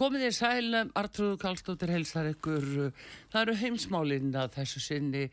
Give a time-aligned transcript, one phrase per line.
[0.00, 2.64] Komið í sælum, Artrúðu Kallstóttir helsar ykkur.
[3.28, 5.26] Það eru heimsmálinn að þessu sinni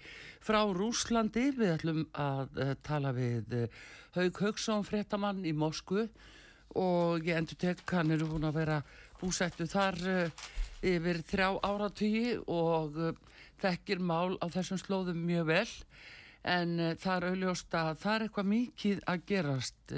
[0.43, 1.45] frá Rúslandi.
[1.55, 3.55] Við ætlum að uh, tala við
[4.17, 6.03] Haug Haugsson, frettamann í Moskvu
[6.83, 8.81] og ég endur tek hann eru búin að vera
[9.21, 10.45] búsættu þar uh,
[10.83, 12.99] yfir þrjá áratígi og
[13.63, 15.67] þekkir mál á þessum slóðum mjög vel
[16.47, 19.95] en það er auðljóst að það er eitthvað mikið að gerast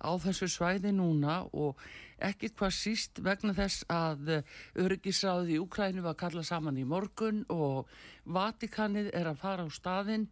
[0.00, 1.80] á þessu svæði núna og
[2.22, 7.42] ekki hvað síst vegna þess að eh, öryggisráði í Ukrænu var kallað saman í morgun
[7.52, 7.90] og
[8.24, 10.28] Vatikanið er að fara á staðinn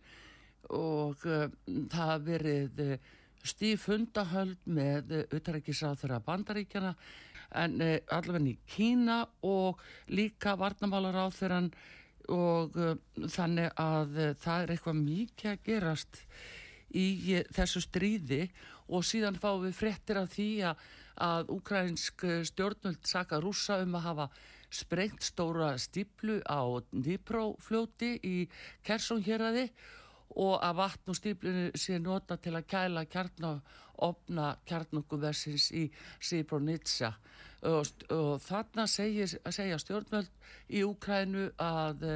[0.71, 1.49] og uh,
[1.91, 3.09] það verið uh,
[3.43, 6.93] stíf hundahöld með auðvitaðrækisráð þeirra bandaríkjana
[7.59, 9.81] en uh, allavega í Kína og
[10.13, 11.73] líka varnamálar á þeirran
[12.31, 12.77] og
[13.33, 16.21] þannig að það er eitthvað mikið að gerast
[16.95, 17.07] í
[17.51, 18.45] þessu stríði.
[18.91, 20.85] Og síðan fáum við frettir af því að
[21.21, 24.29] að ukrainsk stjórnvöld saka rúsa um að hafa
[24.71, 28.37] sprengt stóra stíplu á Dniprófljóti í
[28.87, 29.67] Kersonhjeraði
[30.39, 35.89] og að vatn og stíplinu sé nota til að kæla kjarn og opna kjarnokkuversins í
[36.23, 37.11] Sibronitsa
[37.67, 40.31] og, og þarna segja stjórnvöld
[40.71, 42.07] í Ukrænu að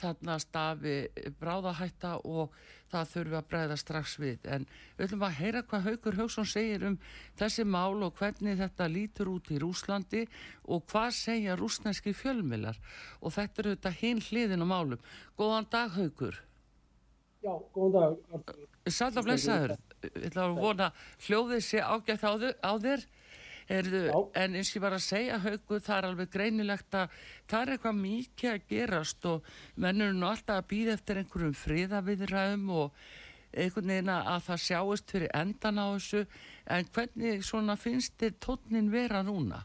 [0.00, 0.94] þarna stafi
[1.40, 2.54] bráðahætta og
[2.92, 4.66] það þurfi að breyða strax við en
[4.96, 6.98] við ætlum að heyra hvað Haugur Haugsson segir um
[7.40, 10.24] þessi mál og hvernig þetta lítur út í Rúslandi
[10.68, 12.78] og hvað segja rúsneski fjölmilar
[13.20, 15.02] og þetta eru þetta hinn hliðin á málum.
[15.38, 16.38] Góðan dag Haugur.
[17.44, 18.54] Já, góðan dag.
[18.88, 19.76] Sæl að blessaður.
[20.04, 20.90] Ég ætla að vona
[21.26, 23.06] hljóðið sé ágætt á þér.
[23.72, 24.02] Erðu,
[24.36, 27.12] en eins og ég var að segja haugu það er alveg greinilegt að
[27.48, 32.66] það er eitthvað mikið að gerast og mennur nú alltaf að býða eftir einhverjum friðaviðræðum
[32.76, 32.98] og
[33.54, 36.24] einhvern veginn að það sjáist fyrir endan á þessu
[36.76, 39.62] en hvernig svona finnst þér tónin vera núna?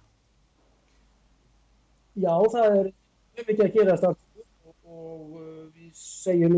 [2.20, 2.92] Já það er
[3.48, 4.24] mikið að gerast og,
[4.86, 6.56] og uh, við segjum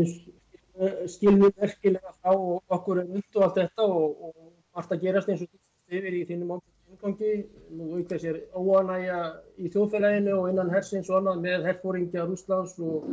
[1.10, 2.32] skilnum verkilega frá
[2.76, 6.16] okkur um und og allt þetta og, og allt að gerast eins og þetta yfir
[6.16, 7.32] í þínum ákveð umgangi,
[7.72, 9.18] nú aukveð sér óanægja
[9.58, 13.12] í þjóðfélaginu og innan hersins og annað með herfóringja Rúslands og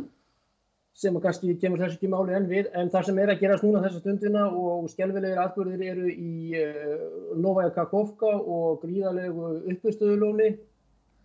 [1.00, 3.64] sem að kannski kemur þessu ekki máli enn við, en það sem er að gerast
[3.64, 7.04] núna þessa stundina og skjálfilegir atbyrðir eru í uh,
[7.40, 10.50] Novaja Kakovka og gríðalegu uppustöðulóni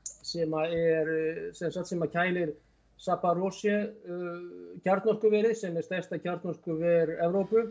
[0.06, 1.12] sem að er,
[1.58, 2.54] sem sagt sem að kælir
[3.02, 3.74] Saparósje
[4.08, 7.66] uh, kjarnorkuverið sem er stærsta kjarnorkuver Evrópu.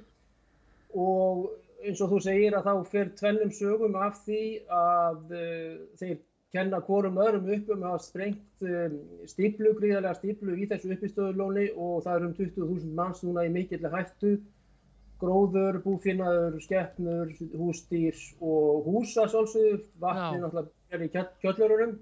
[0.95, 1.47] Og
[1.85, 6.17] eins og þú segir að þá fer tvennum sögum af því að uh, þeir
[6.55, 8.99] kenna hvorum öðrum upp um að hafa sprengt um,
[9.31, 13.89] stíplu, gríðarlega stíplu í þessu uppistöðulóni og það er um 20.000 manns núna í mikill
[13.91, 14.37] hættu.
[15.23, 21.11] Gróður, búfinnaður, skeppnur, hústýrs og húsa sálsögur, vatni náttúrulega er í
[21.43, 21.95] kjöllurunum.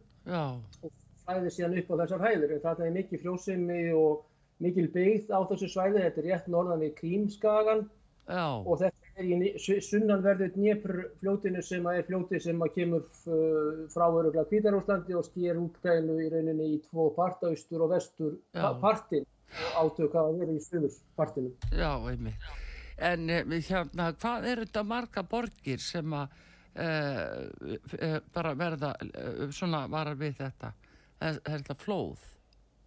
[0.82, 0.92] Og
[1.26, 2.54] flæðir síðan upp á þessar hæðir.
[2.56, 4.24] En það er mikil frjósimi og
[4.64, 7.86] mikil byggð á þessu svæði, þetta er rétt norðan við Krímskagan
[8.28, 8.46] Já.
[8.62, 15.26] og þetta sunnanverðu Dnépr fljótinu sem er fljóti sem kemur uh, frá örugla Kvítarúslandi og
[15.26, 18.38] sker útgæðinu í rauninni í tvo parta, austur og vestur
[18.80, 19.26] partin
[19.76, 21.52] átök að vera í sömurs partinu.
[21.76, 22.50] Já, einmitt.
[23.02, 26.36] En eh, hérna, hvað er þetta marga borgir sem að
[26.78, 30.72] uh, bara verða uh, svona varar við þetta?
[31.20, 32.31] Er, er þetta flóð?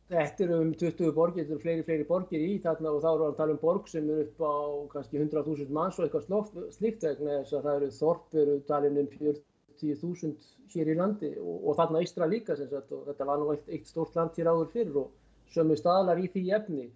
[0.05, 3.27] Þetta eru um 20 borgir, þetta eru fleiri, fleiri borgir í þarna og þá eru
[3.27, 4.53] að tala um borg sem er upp á
[4.91, 9.07] kannski 100.000 manns og eitthvað slíkt vegna þess að það eru þorp, eru talin um
[9.15, 10.35] 40.000
[10.75, 13.65] hér í landi og, og þarna Ístra líka sem sagt og þetta var nú eitt,
[13.65, 15.09] eitt stórt land hér áður fyrir og
[15.55, 16.87] sömu staðlar í því efni.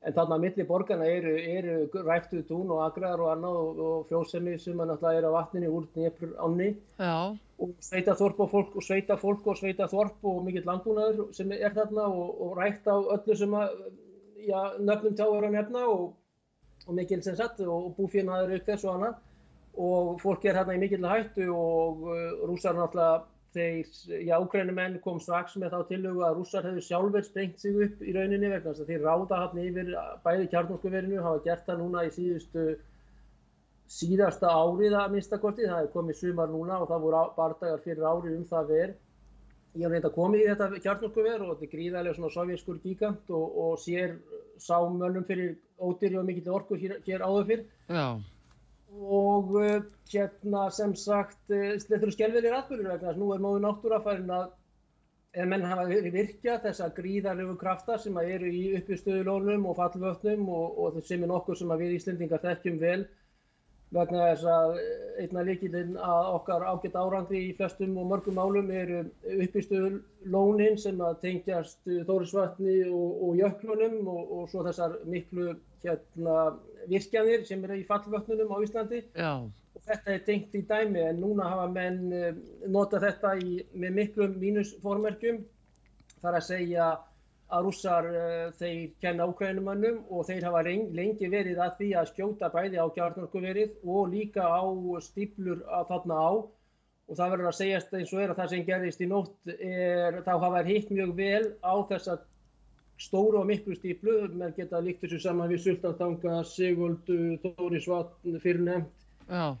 [0.00, 4.06] En þarna að milli borgarna eru, eru ræftuð tún og agrar og annað og, og
[4.08, 6.68] fjósemi sem að náttúrulega er á vatninni úr nefnur ánni.
[7.60, 11.52] Og sveita þorp og fólk og sveita fólk og sveita þorp og mikill landbúnaður sem
[11.52, 13.74] er þarna og, og rækt á öllu sem að
[14.46, 16.06] já, nöfnum er að nefna og,
[16.86, 19.20] og mikill sem satt og búfínaður auk þess og annað
[19.80, 23.20] og fólk er hérna í mikill hættu og uh, rússar náttúrulega
[23.54, 23.88] þeir,
[24.26, 28.14] já, úkrænumenn kom strax með þá tilögu að rússar hefur sjálfur sprengt sig upp í
[28.14, 29.92] rauninni vegna þess að þeir ráða hann yfir
[30.24, 32.66] bæði kjarnorkuverinu, hafa gert það núna í síðustu
[33.90, 38.36] síðasta árið að minnstakorti, það er komið sumar núna og það voru bardagar fyrir árið
[38.36, 38.98] um það verð.
[39.78, 43.58] Ég hef reynda komið í þetta kjarnorkuver og þetta er gríðarlega svona sovjaskur gíkant og,
[43.64, 44.16] og sér
[44.62, 47.66] sámönnum fyrir ódýri og mikill orku hér, hér áður fyrr.
[47.90, 48.06] Já.
[48.90, 49.76] Og uh,
[50.10, 54.48] hérna sem sagt, þetta eru skjálfilegir atbyrður vegna þess að nú er móðu náttúrafærin að
[55.38, 61.00] en menn hafa virkjað þessa gríðarlegu krafta sem eru í uppistöðulónum og fallvötnum og, og
[61.06, 63.04] sem er nokkur sem við Íslendingar þekkjum vel
[63.94, 64.76] vegna þess að
[65.22, 69.00] einna líkilinn að okkar ágætt árangri í flestum og mörgum málum eru
[69.46, 70.00] uppistuður
[70.34, 76.36] lónin sem að tengjast Þórisvatni og, og jöklunum og, og svo þessar miklu hérna,
[76.88, 79.02] virkjanir sem eru í fallvötnunum á Íslandi.
[79.14, 79.32] Já.
[79.70, 82.34] og þetta er tengt í dæmi en núna hafa menn eh,
[82.66, 85.44] nota þetta í, með miklum mínusformerkjum.
[86.20, 86.88] Þar að segja
[87.50, 92.50] að rússar uh, þeir kenna ákveðinumannum og þeir hafa lengi verið að því að skjóta
[92.52, 94.62] bæði á kjarnorkuverið og líka á
[95.02, 96.30] stíplur að þarna á.
[97.10, 100.20] Og það verður að segjast eins og er að það sem gerðist í nótt er
[100.26, 102.20] þá hafa hitt mjög vel á þessa
[103.00, 109.08] stóru og miklu stíplu, menn geta líkt þessu saman við Sultantanga, Siguldu, Þórisvatn, fyrirnefnd.
[109.30, 109.56] Já.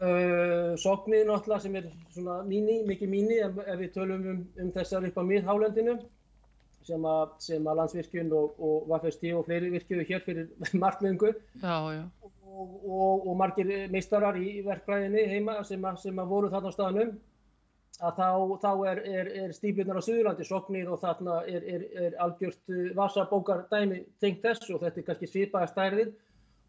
[0.00, 4.70] Uh, Soknið náttúrulega sem er svona míní, mikið míní ef, ef við tölum um, um
[4.72, 5.98] þessar upp á miðhálendinu
[6.88, 10.48] sem að, sem að landsvirkjun og, og VFST og fleiri virkjuðu hér fyrir
[10.84, 11.34] markmiðingu
[12.24, 16.76] og, og, og margir meistarar í verklæðinni heima sem að, sem að voru þarna á
[16.78, 17.12] staðnum
[18.00, 18.28] að þá,
[18.62, 23.66] þá er, er, er stíflunar á Suðurlandi soknir og þarna er, er algjört uh, vasabókar
[23.72, 26.12] dæmi tengt þess og þetta er kannski svipaða stærðir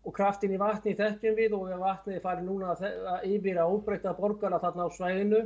[0.02, 4.16] og kraftin í vatni þekkjum við og ef vatnið fari núna að yfir að óbreyta
[4.18, 5.42] borgarna þarna á svæðinu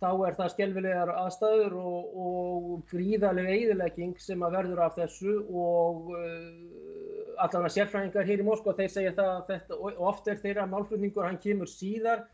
[0.00, 6.12] þá er það skelvilegar aðstæður og, og gríðarlega eðilegging sem að verður af þessu og
[6.16, 10.68] uh, allavega sérfræðingar hér í Moskva þeir segja það að þetta og oft er þeirra
[10.70, 12.24] málflutningur hann kemur síðar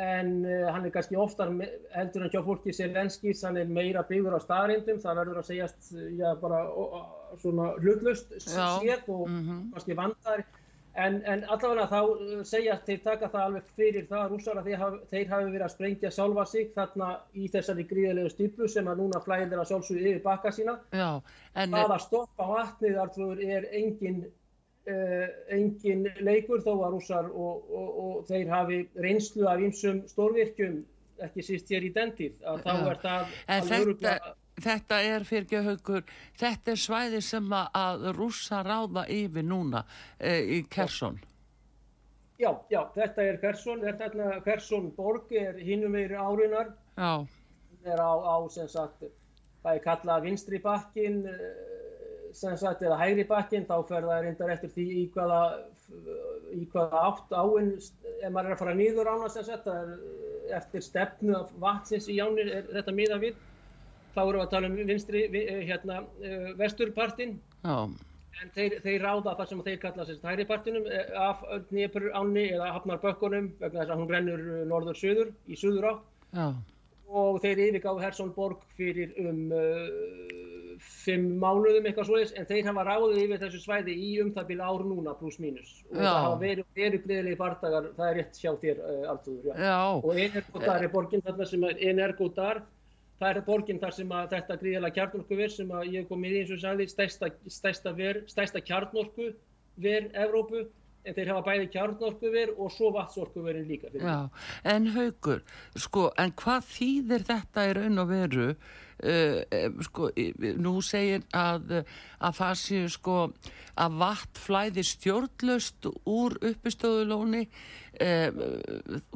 [0.00, 1.52] en uh, hann er kannski oftar
[1.94, 5.92] heldur en hjá fólki Selenskis hann er meira byggður á staðrindum það verður að segjast
[6.18, 6.62] já bara
[7.42, 9.68] svona hlutlust sér og mm -hmm.
[9.74, 10.46] kannski vandar
[10.98, 14.96] En, en allavega þá uh, segja þeir taka það alveg fyrir það að rússara þeir,
[15.12, 19.20] þeir hafi verið að sprengja sjálfa sig þarna í þessari gríðilegu stiplu sem að núna
[19.22, 20.74] flæðir að sjálfsögðu yfir baka sína.
[20.90, 21.20] Já,
[21.54, 21.76] en...
[21.76, 22.98] Það að stoppa vatnið
[23.46, 24.18] er engin,
[25.54, 30.80] engin leikur þó að rússar og, og, og þeir hafi reynslu af einsum stórvirkjum
[31.20, 32.38] ekki síst hér í den tíð.
[32.64, 36.06] Þá er það öruglega þetta er fyrir ekki haugur,
[36.38, 39.84] þetta er svæði sem að rúsa ráða yfir núna
[40.18, 41.18] e, í Kersson.
[42.40, 47.26] Já, já, þetta er þetta er Kersson borg, er hinnum meiri árinar, það
[47.84, 49.04] er á, á sem sagt,
[49.62, 51.89] það er kallað vinstri bakkin, eh,
[52.36, 55.40] sem sagt, eða hægri bakkin, þá fer það reyndar eftir því í hvaða,
[56.54, 59.94] í hvaða átt áinn, ef maður er að fara nýður ána sem sagt, er
[60.58, 63.40] eftir stefnu af vatsins í jánir, er þetta miða við.
[64.14, 67.36] Þá erum við að tala um vinstri, eh, hérna, eh, vesturpartin,
[68.40, 72.72] en þeir, þeir ráða það sem þeir kalla sérst hæripartinum eh, af Dnipur ánni eða
[72.76, 76.54] Hafnarbökkunum vegna þess að hún rennur norður-söður í söður átt
[77.10, 79.50] og þeir yfirgáðu Hersson borg fyrir um
[80.80, 84.68] fimm mánuðum eitthvað svoleiðis en þeir hafa ráðið yfir þessu svæði í um það bíla
[84.70, 85.70] ár núna pluss mínus.
[85.90, 86.02] Og já.
[86.02, 90.84] það hafa verið, verið gleðilegi bardagar, það er rétt sjá þér uh, alltaf og Energodar
[90.84, 92.62] er borginn þarna sem er Energodar
[93.20, 96.52] það er borginn þar sem að þetta gríðilega kjarnorkuver sem að ég kom í eins
[96.54, 100.64] og sagði stærsta, stærsta, ver, stærsta kjarnorkuver Evrópu
[101.04, 103.90] en þeir hafa bæði kjarnorkuver og svo vatsorkuverin líka.
[103.96, 104.28] Já,
[104.68, 105.42] en haugur,
[105.80, 109.40] sko, en hvað þýðir þetta í raun og veru uh,
[109.86, 110.10] sko,
[110.60, 111.80] nú segir að,
[112.20, 113.16] að það séu sko
[113.80, 118.42] að vatn flæði stjórnlaust úr uppistöðulóni uh,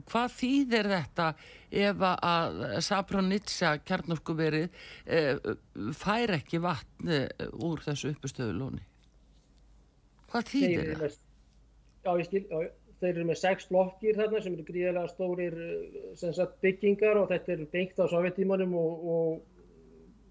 [0.08, 1.28] hvað þýðir þetta
[1.74, 5.52] ef að Sabronitsa kjarnorkuverið uh,
[5.98, 7.14] fær ekki vatn
[7.58, 8.84] úr þessu uppistöðulóni
[10.32, 11.20] hvað þýðir það?
[12.04, 12.68] Já, ég skil, já,
[13.00, 15.58] þeir eru með sex blokkir þarna sem eru gríðilega stórir
[16.20, 19.54] sagt, byggingar og þetta er byggt á sovjetímanum og, og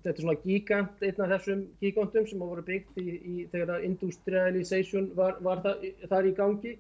[0.04, 3.86] þetta er svona gigant, einn af þessum gigantum sem hafa verið byggt í, í þegar
[3.88, 6.74] industrialization var, var það, þar í gangi.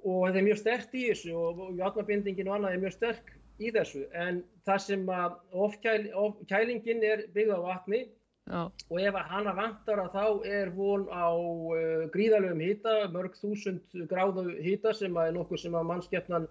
[0.00, 3.34] Og þetta er mjög sterkt í þessu og, og játnabindingin og annað er mjög sterk
[3.60, 4.06] í þessu.
[4.16, 5.36] En það sem að
[5.66, 8.06] ofkælingin of, er byggð á vatni
[8.50, 8.62] Já.
[8.66, 14.48] og ef hana vantar að þá er von á uh, gríðalögum hýta, mörg þúsund gráðu
[14.58, 16.48] hýta sem er nokkuð sem að mannskeppnan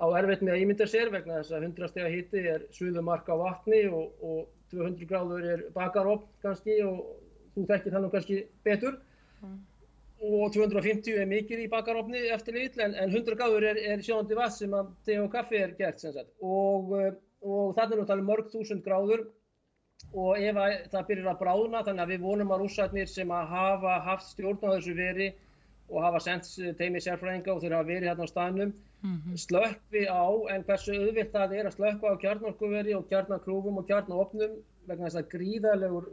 [0.00, 3.36] á erfitt með að ímynda sér vegna þess að 100 steg hýti er suðumark á
[3.36, 7.02] vatni og, og 200 gráður er bakaropp kannski og
[7.54, 8.98] þú þekkir þannig kannski betur
[9.42, 9.56] mm.
[10.32, 14.38] og 250 er mikið í bakaroppni eftir lill en, en 100 gráður er, er sjónandi
[14.38, 17.10] vatn sem að te og kaffi er gert og, uh,
[17.44, 19.28] og þannig er nú talið mörg þúsund gráður
[20.14, 20.58] og ef
[20.92, 24.60] það byrjar að bráðna þannig að við vonum að rússarnir sem að hafa haft stjórn
[24.64, 25.28] á þessu veri
[25.88, 29.36] og hafa sendt teimi sérfræðinga og þeir hafa verið hérna á staðnum mm -hmm.
[29.44, 30.26] slökvi á.
[30.54, 35.20] En hversu auðvilt það er að slökva á kjarnorkuveri og kjarnakrúfum og kjarnaopnum vegna þess
[35.20, 36.06] að gríðalegur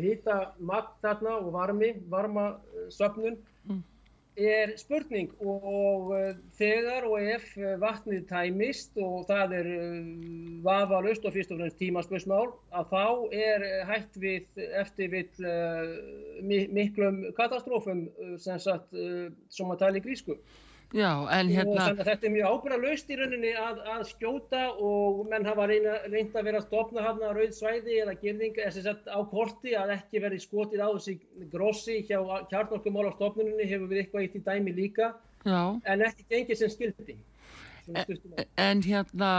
[0.00, 2.44] hýta uh, magt þarna og varmi, varma
[2.88, 3.82] söpnun mm
[4.36, 10.08] er spurning og uh, þegar og ef uh, vatnið tæmist og það er uh,
[10.64, 13.04] vafalust og fyrst og fremst tímaspörsmál að þá
[13.38, 15.38] er hægt við eftir við
[16.74, 18.08] miklum katastrófum
[18.42, 20.38] sem sagt sem að tala í grísku.
[20.94, 21.88] Já, en hérna...
[21.90, 26.36] Og þetta er mjög ábyrgalaust í rauninni að, að skjóta og menn hafa reyna, reynd
[26.38, 30.38] að vera að stopna hafna á rauð svæði eða gerðing á korti að ekki verði
[30.44, 31.16] skotið á þessi
[31.50, 32.20] grossi hjá
[32.52, 35.10] kjarnorkumál á stopnunni hefur við eitthvað eitt í dæmi líka
[35.42, 35.60] Já.
[35.82, 37.18] en ekki gengið sem skildi.
[37.90, 38.18] En,
[38.54, 39.34] en hérna...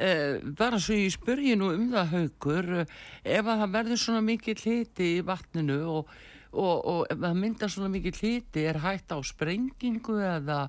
[0.00, 4.62] Eh, bara svo ég spurði nú um það haugur ef að það verður svona mikið
[4.64, 6.14] hliti í vatninu og,
[6.52, 10.60] og, og það myndar svona mikið hliti er hægt á sprengingu eða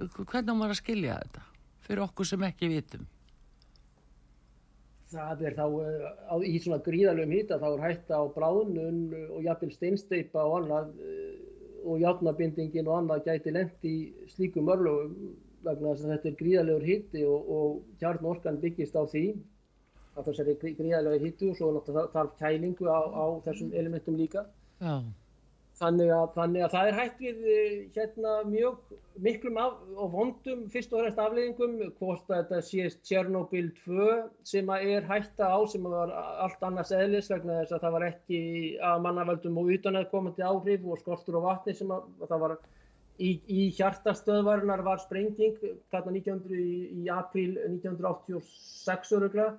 [0.00, 1.46] hvernig maður að skilja þetta
[1.86, 3.06] fyrir okkur sem ekki vitum?
[5.10, 5.66] Það er þá
[6.30, 9.00] á, í svona gríðalögum hýta þá er hægt á bráðnun
[9.34, 10.92] og jafnvel steinsteipa og annað
[11.80, 15.32] og játnabindingin og annað gæti lendi í slíkum örlögum
[15.64, 19.24] vegna þess að þetta er gríðalegur hýtti og, og kjarnorkan byggist á því
[20.16, 24.46] að þessari gríðalegur hýttu og svo náttúrulega þarf kælingu á, á þessum elementum líka.
[24.80, 24.94] Já.
[25.80, 28.90] Þannig að, þannig að það er hægt við eh, hérna mjög
[29.24, 34.10] miklum af, og vondum fyrst og fremst afleðingum hvort að þetta sé Tjernobyl 2
[34.50, 38.42] sem er hætta á sem var allt annars eðlis vegna þess að það var ekki
[38.90, 42.56] að mannavöldum og utanæðkomandi áhrif og skortur og vatni sem að, að það var
[43.16, 45.58] í, í hjartastöðvarinnar var sprenging
[45.92, 49.52] þarna 1900 í, í april 1986 örugla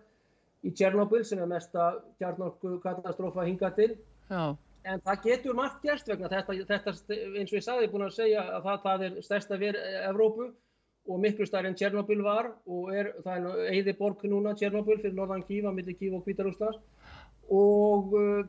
[0.61, 3.95] í Tjernobyl sem er mesta kjarnorku katastrófa hinga til.
[4.29, 4.53] Já.
[4.81, 6.93] En það getur margt gerst vegna þetta, þetta
[7.38, 10.47] eins og ég sagði, búin að segja að það, það er stærsta verð Evrópu
[11.09, 15.17] og miklu stærri en Tjernobyl var og er, það er eiði borg núna Tjernobyl fyrir
[15.17, 16.81] norðan Kíva, millir Kíva og Kvítarúslands
[17.51, 18.41] og uh,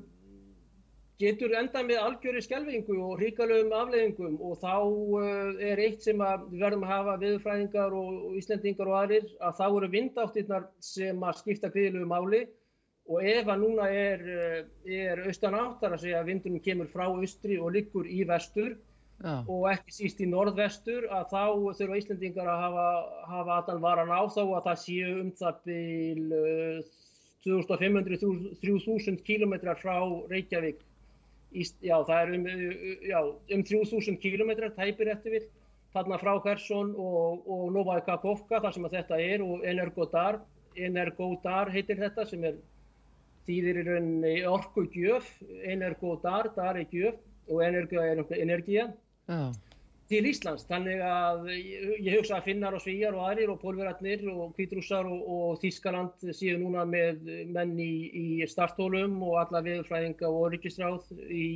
[1.22, 6.64] getur enda með algjöri skjálfingu og hríkalögum afleðingum og þá uh, er eitt sem við
[6.64, 11.40] verðum að hafa viðfræðingar og, og Íslendingar og aðrir að þá eru vindáttirnar sem að
[11.40, 12.44] skipta gríðilegu máli
[13.10, 17.06] og ef að núna er, eh, er austan áttar að segja að vindunum kemur frá
[17.08, 18.76] austri og liggur í vestur
[19.22, 19.42] Já.
[19.46, 21.42] og ekki síst í norðvestur að þá
[21.78, 22.86] þurfa Íslandingar að hafa,
[23.30, 26.24] hafa að þann varan á þá að það séu um það bíl
[27.42, 29.96] 2500-3000 km frá
[30.30, 30.78] Reykjavík.
[31.52, 32.46] Í, já, það er um,
[33.04, 33.18] já,
[33.56, 35.48] um 3000 km tæpir eftir við
[35.92, 40.40] þarna frá Hersson og, og Novaja Kakovka þar sem að þetta er og Energodar,
[40.78, 42.56] Energodar heitir þetta sem er
[43.46, 45.28] þýðir í rauninni orku gjöf,
[45.66, 47.18] energo dar, er gjöf
[47.50, 48.86] og energia er energia
[49.26, 49.52] Já.
[50.10, 50.64] til Íslands.
[50.68, 55.22] Þannig að ég hugsa að finnar og svíjar og aðrir og pólverarnir og kvítrúsar og,
[55.26, 61.48] og Þískaland séu núna með menn í, í startólum og alla viðfræðinga og orðryggisráð í,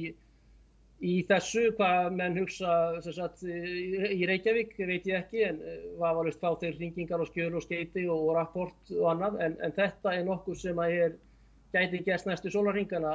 [1.06, 1.68] í þessu.
[1.78, 2.72] Hvað menn hugsa
[3.06, 5.62] sagt, í Reykjavík veit ég ekki en
[6.00, 9.78] hvað var fá þeir ringingar og skjölu og skeiti og, rapport og annað en, en
[9.78, 11.16] þetta er nokkur sem að er
[11.76, 13.12] gæti gæst næstu sólarringana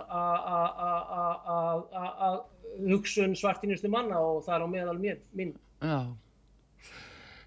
[2.07, 2.41] að
[2.87, 5.55] hugsun svartinustu manna og það er á meðal minn.
[5.81, 5.99] Já,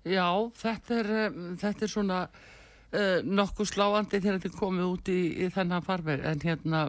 [0.04, 0.28] Já
[0.60, 5.86] þetta, er, þetta er svona uh, nokkuð sláandi þegar þetta komið út í, í þennan
[5.86, 6.82] farveg en hérna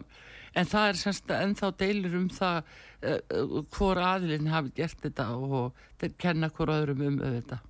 [0.56, 6.04] en það er semst ennþá deilur um það uh, hvor aðilinn hafi gert þetta og
[6.20, 7.62] kenna hvor öðrum um þetta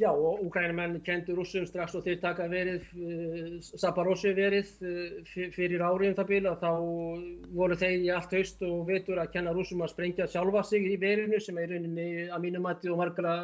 [0.00, 5.82] Já og úkrænumenn kendur rússum strax og þeir taka verið, uh, Saparossi verið uh, fyrir
[5.84, 6.70] árið um það bíla þá
[7.58, 10.94] voru þeir í allt haust og vetur að kenna rússum að sprengja sjálfa sig í
[11.02, 13.34] verinu sem er rauninni að mínumætti og margra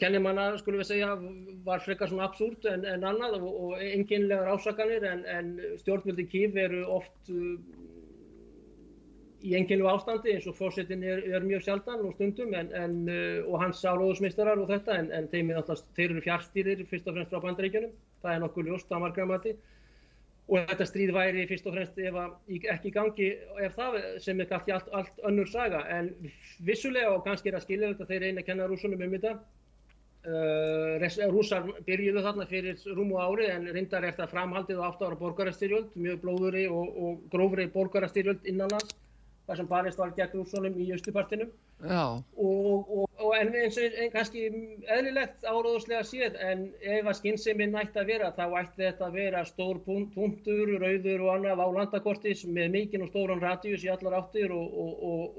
[0.00, 1.10] kennimanna skulum við segja
[1.66, 5.52] var frekar svona absúrt en, en annað og, og enginlegar ásakanir en, en
[5.82, 7.58] stjórnvöldi kýf veru oft uh,
[9.46, 13.46] í enginlu ástandi eins og fórsetin er, er mjög sjaldan og stundum en, en, uh,
[13.46, 17.16] og hans áróðusmistarar og þetta en, en þeim er alltaf, þeir eru fjárstýrir fyrst og
[17.16, 19.56] fremst frá bandaríkjunum, það er nokkuð ljóst að margra mati.
[20.46, 22.18] Og þetta stríð væri fyrst og fremst ef
[22.76, 23.32] ekki gangi
[23.66, 25.80] ef það sem er kannski allt, allt önnur saga.
[25.90, 26.12] En
[26.66, 29.32] vissulega og kannski er að skilja þetta þeir reyna að kenna rúsunum um þetta
[30.30, 35.18] uh, rúsar byrjuðu þarna fyrir rúmu ári en reyndar er það framhaldið á 8 ára
[35.24, 38.94] borgarastyrjöld, mjög blóðuri og, og grófri borgarastyrjöld innanlands
[39.46, 41.50] þar sem barist var gegn Rússonum í austupartinum
[41.92, 44.42] og, og, og en eins og en kannski
[44.96, 49.44] eðlilegt áróðuslega séð en ef að skynsemi nætti að vera þá ætti þetta að vera
[49.46, 54.54] stór punktur, rauður og annað á landakortis með mikinn og stóran radíus í allar áttir
[54.56, 54.76] og,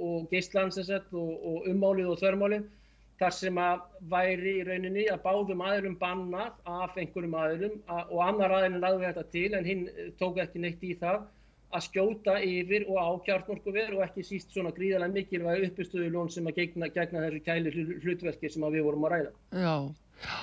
[0.08, 2.68] og geistlandsesett og ummálið og þörmálið
[3.18, 3.80] þar sem að
[4.12, 9.32] væri í rauninni að báðum aðilum bannað af einhverjum aðilum og annar aðilin lagði þetta
[9.34, 9.88] til en hinn
[10.22, 11.26] tók ekki neitt í það
[11.78, 16.62] að skjóta yfir og á kjartnorkuver og ekki síst svona gríðarlega mikilvæg uppistöðulón sem að
[16.62, 19.34] gegna, gegna þessu kæli hlutverki sem við vorum að ræða.
[19.62, 19.76] Já,
[20.26, 20.40] já,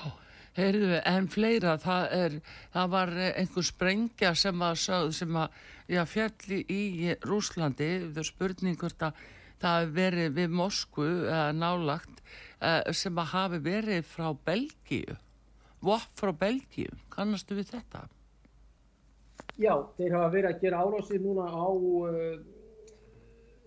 [0.59, 2.39] heyrðu, en fleira, það, er,
[2.75, 4.83] það var einhver sprengja sem að,
[5.19, 5.61] sem að
[5.91, 9.23] já, fjalli í Rúslandi, það spurningur það,
[9.65, 11.11] það verið við Moskvu
[11.57, 12.25] nálagt
[12.61, 15.17] eh, sem að hafi verið frá Belgíu,
[15.85, 18.07] vopp frá Belgíu, kannastu við þetta?
[19.61, 22.39] Já, þeir hafa verið að gera árásir núna á, uh,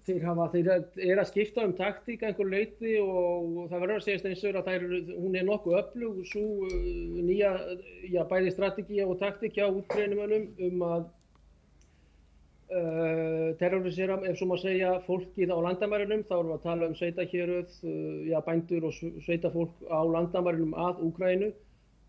[0.08, 0.70] þeir hafa, þeir
[1.08, 4.58] er að skipta um taktík einhver leiti og, og það verður að segjast eins og
[4.60, 7.54] að er, hún er nokkuð öflug, svo uh, nýja,
[8.12, 11.06] já, bæði strategíja og taktík hjá útgreinumönum um að
[12.76, 16.98] uh, terrorisera, ef svo maður segja, fólkið á landamærinum, þá erum við að tala um
[17.00, 21.54] sveitahjöruð, uh, já, bændur og sveitafólk á landamærinum að Úkrænu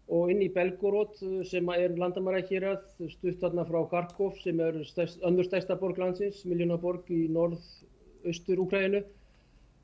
[0.08, 1.18] og inn í Belgorod
[1.48, 7.10] sem er landamærakýrað stutt þarna frá Kharkov sem er stærst, önnur stærsta borg landsins, miljónaborg
[7.12, 9.02] í norð-austur Úkrænu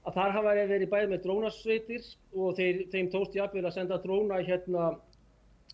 [0.04, 4.40] að þar hafa verið bæðið með drónarsveitir og þeir, þeim tóst jafnvel að senda dróna
[4.44, 4.94] hérna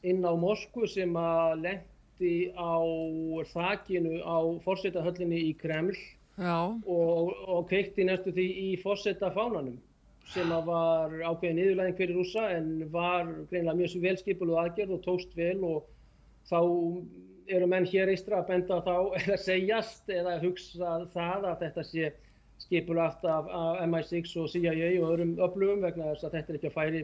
[0.06, 2.78] inn á Moskvu sem að lendi á
[3.52, 5.94] þakinu á fórsetahöllinni í Kreml
[6.40, 9.78] og, og kveikti næstu því í fórsetafánanum
[10.28, 15.58] sem var ákveðin yfirlæðing fyrir rúsa en var greinlega mjög velskipuð aðgerð og tókst vel
[15.66, 15.86] og
[16.50, 16.60] þá
[17.50, 22.12] eru menn hér eistra að benda þá eða segjast eða hugsa það að þetta sé
[22.60, 26.70] skipulagt af, af MI6 og CIA og öðrum öflugum vegna þess að þetta er ekki
[26.70, 27.02] að færi.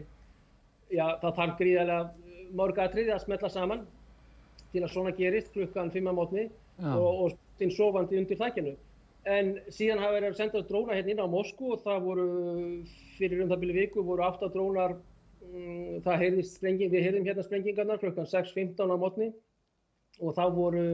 [0.94, 3.86] Já það þarf gríðarlega morgatrið að smetla saman
[4.70, 6.44] til að svona gerist klukkan 5 á mótni
[6.84, 8.76] og, og þinn sofandi undir þakkinu
[9.26, 12.26] en síðan hafa verið að senda dróna hérna inn á Moskú og það voru
[13.16, 18.28] fyrir um það byrju viku voru 8 drónar um, sprenging, við heyrðum hérna sprengingarnar klukkan
[18.30, 19.32] 6.15 á mótni
[20.22, 20.86] og þá voru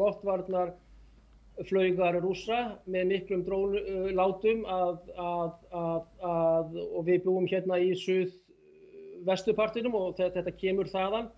[0.00, 0.74] loftvarnar
[1.68, 5.52] flaugar rúsa með miklum drónlátum að, að,
[6.20, 8.34] að, og við búum hérna í suð
[9.26, 11.30] vestupartinum og þetta kemur þaðan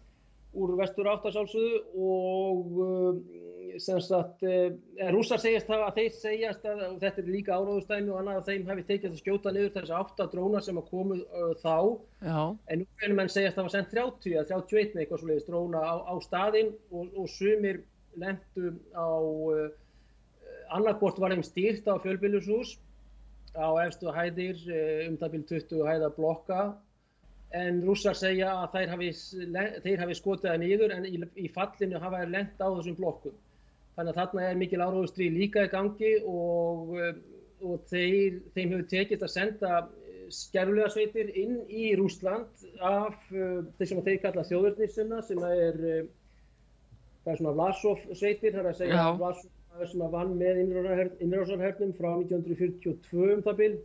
[0.58, 3.37] úr vestur áttasálsuðu og sem
[3.78, 4.72] sagt, eh,
[5.12, 8.84] rússar segjast að þeir segjast að, þetta er líka áráðustæmi og annað að þeim hefði
[8.88, 11.76] tekið að skjóta niður þessi átta drónar sem að komu uh, þá,
[12.22, 12.40] Já.
[12.68, 15.84] en nú erum menn segjast að það var sendt 30 eða 31 eitthvað svoleiðis dróna
[15.84, 17.82] á, á staðinn og, og sumir
[18.18, 19.70] lendu á, uh,
[20.78, 22.76] annarkort var þeim stýrt á fjölbílushús
[23.58, 24.60] á efstu hæðir,
[25.08, 26.62] um það byrjum 20 hæða blokka
[27.56, 29.10] en rússar segja að þeir hafi,
[29.84, 33.36] þeir hafi skotið það niður en í, í fallinu hafa þeir lent á þessum blokkum.
[33.98, 37.16] Þannig að þarna er mikil áráðustri líka í gangi og, eh,
[37.66, 43.64] og þeir, þeim hefur tekist að senda eh, skerflega sveitir inn í Rúsland af uh,
[43.78, 46.92] þeir sem þeir kalla þjóðurnisuna sem er, uh,
[47.24, 51.96] það er svona Vlasov sveitir, það er að segja Vlasov sem að vann með innrásarhernum
[51.98, 53.76] frá 1942 um það byrj.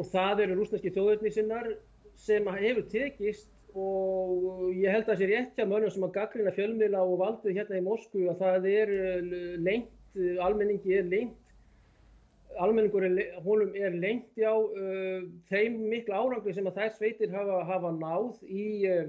[0.00, 1.72] Og það eru rúsneski þjóðurnisinnar
[2.18, 6.52] sem hefur tekist og ég held að það sé rétt hjá mönnum sem að gaggrina
[6.56, 9.30] fjölmiðla og valdið hérna í Moskvu að það er eh,
[9.62, 11.36] lengt, eh, almenningi er lengt,
[12.60, 17.60] almenningur er, honum er lengt já uh, þeim miklu árangli sem að þær sveitir hafa,
[17.68, 19.04] hafa náð í uh,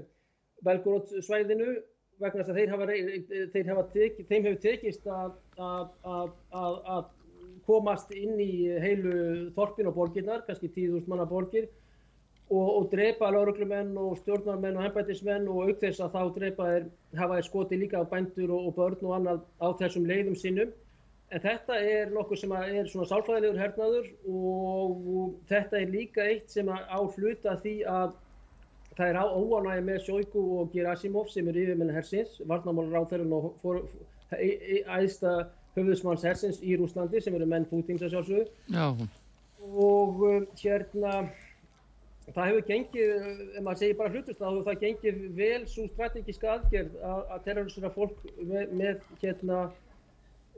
[0.62, 1.74] Belgorod svæðinu
[2.22, 2.86] vegna þess að þeir hafa,
[3.52, 7.10] þeir hafa teki, þeim hefur tekist að, að, að, að
[7.66, 11.66] komast inn í heilu þorpin og borginnar, kannski 10.000 manna borgir
[12.52, 16.88] og, og drepa lauruglumenn og stjórnarmenn og hembætismenn og auk þess að þá drepa þeir,
[17.20, 20.74] hafa þeir skoti líka á bændur og, og börn og annað á þessum leiðum sinnum.
[21.32, 26.68] En þetta er nokkuð sem er svona sálfræðilegur hernaður og þetta er líka eitt sem
[26.68, 28.12] á hluta því að
[28.98, 33.86] það er óanægi með Sjóiku og Gerasimov sem er yfirmenn hersins, varnamálur á þeirra og
[34.98, 35.32] æðsta
[35.76, 39.08] höfðusmanns hersins í Rúslandi sem eru menn Pútins að sjálfsögðu.
[39.72, 41.14] Og um, hérna,
[42.30, 43.14] það hefur gengið,
[43.56, 47.46] ef maður segir bara hlutust, þá hefur það gengið vel svo strategíska aðgerð að, að
[47.46, 49.62] terrorisera fólk með, með, hérna,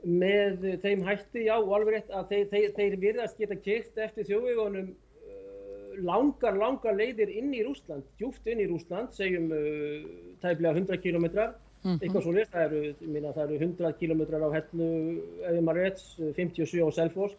[0.05, 4.93] með þeim hætti, já, alveg rétt að þeir, þeir, þeir virðast geta kyrkt eftir þjóðvíðunum
[6.03, 10.07] langar, langar leiðir inn í Rúsland, djúft inn í Rúsland, segjum uh,
[10.43, 11.99] tæflega 100 kilometrar, mm -hmm.
[12.01, 12.77] eitthvað svo list, það
[13.33, 14.89] það eru 100 kilometrar á hellu,
[15.49, 16.03] ef maður rétt,
[16.37, 17.37] 57 á Selfors,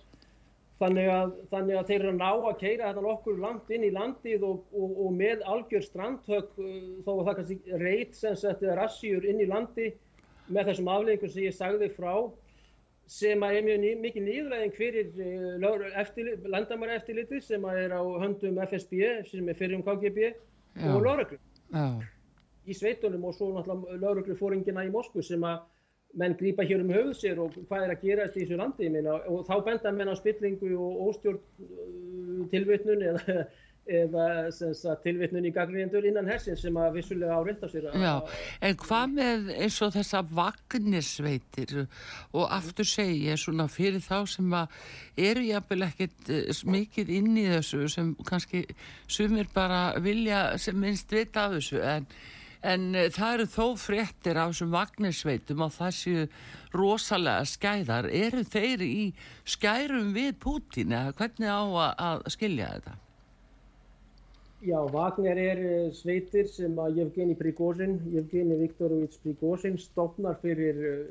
[0.80, 3.92] þannig að, þannig að þeir eru að ná að keira þetta nokkur langt inn í
[3.94, 8.74] landið og, og, og með algjör strandhögg, uh, þó að það kannski reyt sem setið
[8.80, 9.92] rassjur inn í landi
[10.52, 12.12] með þessum afleggingum sem ég sagði frá,
[13.10, 19.48] sem er mjög mikið nýðræðing fyrir uh, landamæra eftirliti sem er á höndum FSB sem
[19.48, 20.34] er fyrir um KGB
[20.92, 21.40] og lauruglu
[22.66, 25.62] í sveitunum og svo náttúrulega lauruglufóringina í Moskvu sem að
[26.16, 29.20] menn grýpa hér um höfuð sér og hvað er að gera í þessu landi minna,
[29.28, 33.46] og þá benda menn á spillingu og óstjórn uh, tilvitnun eða
[33.86, 38.14] eða tilvittnun í gaglínendur innan hersins sem að vissulega áreitt á sér Já,
[38.66, 41.74] en hvað með eins og þessa vagnisveitir
[42.32, 44.74] og aftur segja svona fyrir þá sem að
[45.28, 48.64] eru jáfnvel ekkit eh, mikið inn í þessu sem kannski
[49.06, 52.10] sumir bara vilja sem minnst vita af þessu en
[52.66, 56.26] En eh, það eru þó fréttir á þessum vagnisveitum og það séu
[56.76, 58.10] rosalega skæðar.
[58.10, 59.00] Eru þeir í
[59.46, 61.62] skærum við Pútín eða hvernig á
[61.94, 62.96] að skilja þetta?
[64.64, 71.10] Já, Wagner er eh, sveitir sem að Yevgeni Prigozhin, Yevgeni Viktorovits Prigozhin stopnar fyrir eh,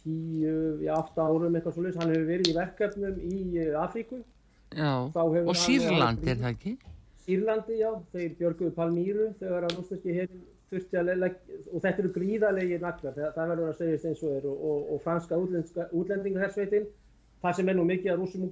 [0.00, 2.00] tíu, já, átta árum eitthvað svolítið.
[2.02, 4.18] Hann hefur verið í verkefnum í eh, Afríku.
[4.74, 6.74] Já, og Sýrlandi er það ekki?
[7.24, 12.12] Sýrlandi, já, þeir björguðu Palmíru þegar að rúsneski hefur þurfti að leggja, og þetta eru
[12.14, 15.40] gríðarlegi naglar, það, það verður að segjast eins og er, og, og, og franska
[15.92, 16.86] útlendinga hersveitin
[17.44, 18.44] Það sem er nú mikið að rúsum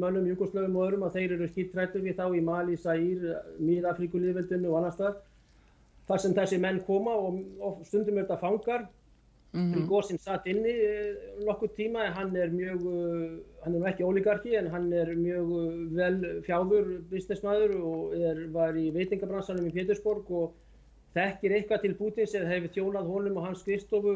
[0.00, 3.26] mönnum, júkoslöfum og öðrum að þeir eru skýttrættu við þá í Mali, Sær,
[3.60, 5.18] Mýrafríkulíðveldinu og annar stað.
[6.08, 8.86] Það sem þessi menn koma og, og stundum er þetta fangar.
[9.52, 9.84] Mm -hmm.
[9.90, 11.12] Góðsinn satt inni eh,
[11.44, 15.96] nokkuð tíma hann er mjög, uh, hann er ekki ólíkarki en hann er mjög uh,
[15.98, 20.54] vel fjáður businessmaður og er, var í veitingabransanum í Pétursborg og
[21.12, 24.12] þekkir eitthvað til Pútins eða hefur þjónað honum og hans skrifstofu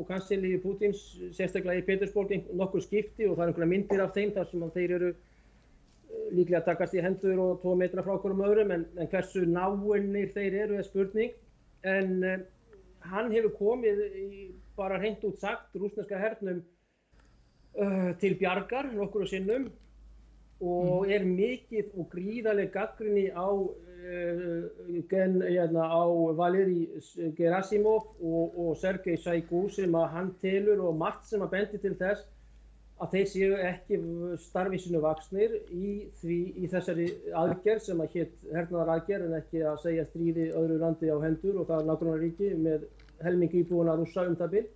[0.00, 1.02] og kanslili Pútins
[1.36, 4.94] sérstaklega í Petersborg nokkur skipti og það er einhverja myndir af þeim þar sem þeir
[4.96, 8.88] eru eh, líklega að takast í hendur og tvo metra frá okkur um öðrum en,
[8.98, 11.36] en hversu náinnir þeir eru er spurning.
[11.86, 12.40] En uh,
[13.08, 14.26] hann hefur komið í,
[14.76, 16.58] bara hreint út sagt rúsneska hernum
[17.78, 19.70] uh, til bjargar nokkur og sinnum
[20.60, 21.12] og mm.
[21.16, 23.48] er mikið og gríðarlega gaggrinni á
[25.50, 26.04] hérna, á
[26.36, 26.88] Valeri
[27.36, 31.94] Gerasimov og, og Sergei Saigu sem að hann telur og margt sem að bendi til
[32.00, 32.24] þess
[33.00, 33.98] að þeir séu ekki
[34.44, 39.78] starfísinu vaksnir í, því, í þessari aðgerð sem að hétt hernaðar aðgerð en ekki að
[39.86, 42.84] segja stríði öðru landi á hendur og það er nákvæmlega ríki með
[43.24, 44.68] helmingi íbúin að rúsa um það byrj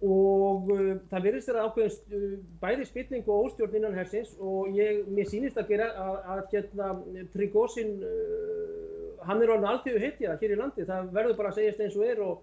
[0.00, 5.02] og uh, það verðist þeirra ákveðin uh, bæði spilning og óstjórn innan hersins og ég,
[5.12, 6.92] mér sýnist að gera að, að hérna
[7.34, 8.70] Tryggósin uh,
[9.28, 12.06] hann er alveg alltíðu heitja hér í landi, það verður bara að segjast eins og
[12.08, 12.38] er og,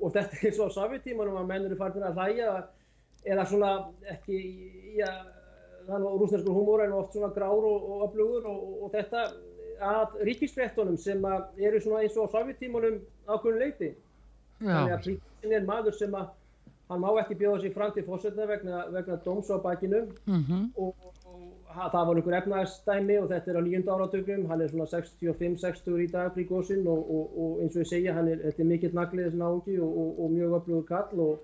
[0.00, 2.54] og þetta er og á Sovjetímanum að menn eru farin að hlæja
[3.34, 3.72] eða svona
[4.14, 4.38] ekki
[4.96, 5.10] já,
[5.88, 9.26] þannig að rúsneskur humor er oft svona grár og, og öflugur og, og þetta
[9.84, 13.92] að ríkisfrettunum sem að eru svona eins og á Sovjetímanum ákveðin leiti
[14.62, 16.32] þannig að Tryggósin er maður sem að
[16.88, 20.06] hann má ekki bjóða sér fram til fórsetna vegna, vegna dóms á bakinu.
[20.26, 20.64] Mm -hmm.
[20.76, 20.94] og,
[21.26, 26.04] og það var einhver efnaðstæmi og þetta er á nýjunda áratögnum, hann er svona 65-60
[26.04, 28.94] í dag príkósinn og, og, og eins og ég segja, hann er, þetta er mikill
[28.94, 31.40] naglið þessi náungi og mjög öflugur kall og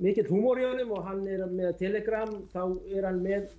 [0.00, 2.62] mikill húmór í honum og hann er með telegram, þá
[2.96, 3.50] er hann með,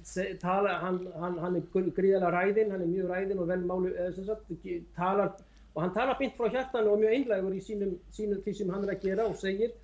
[0.42, 4.16] tala, hann, hann, hann er gríðalega ræðinn, hann er mjög ræðinn og vel málu, eða
[4.16, 4.52] sem sagt,
[4.98, 5.36] talar,
[5.76, 8.88] og hann talar bynt frá hjartan og mjög einlegur í sínum, sínum því sem hann
[8.88, 9.76] er að gera og segir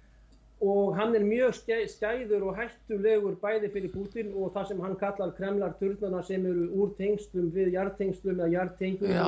[0.61, 1.53] og hann er mjög
[1.91, 6.65] skæður og hættulegur bæði fyrir Putin og það sem hann kallar kremlar turnana sem eru
[6.73, 9.27] úr tengslum við jartengslum eða jartengslum Já,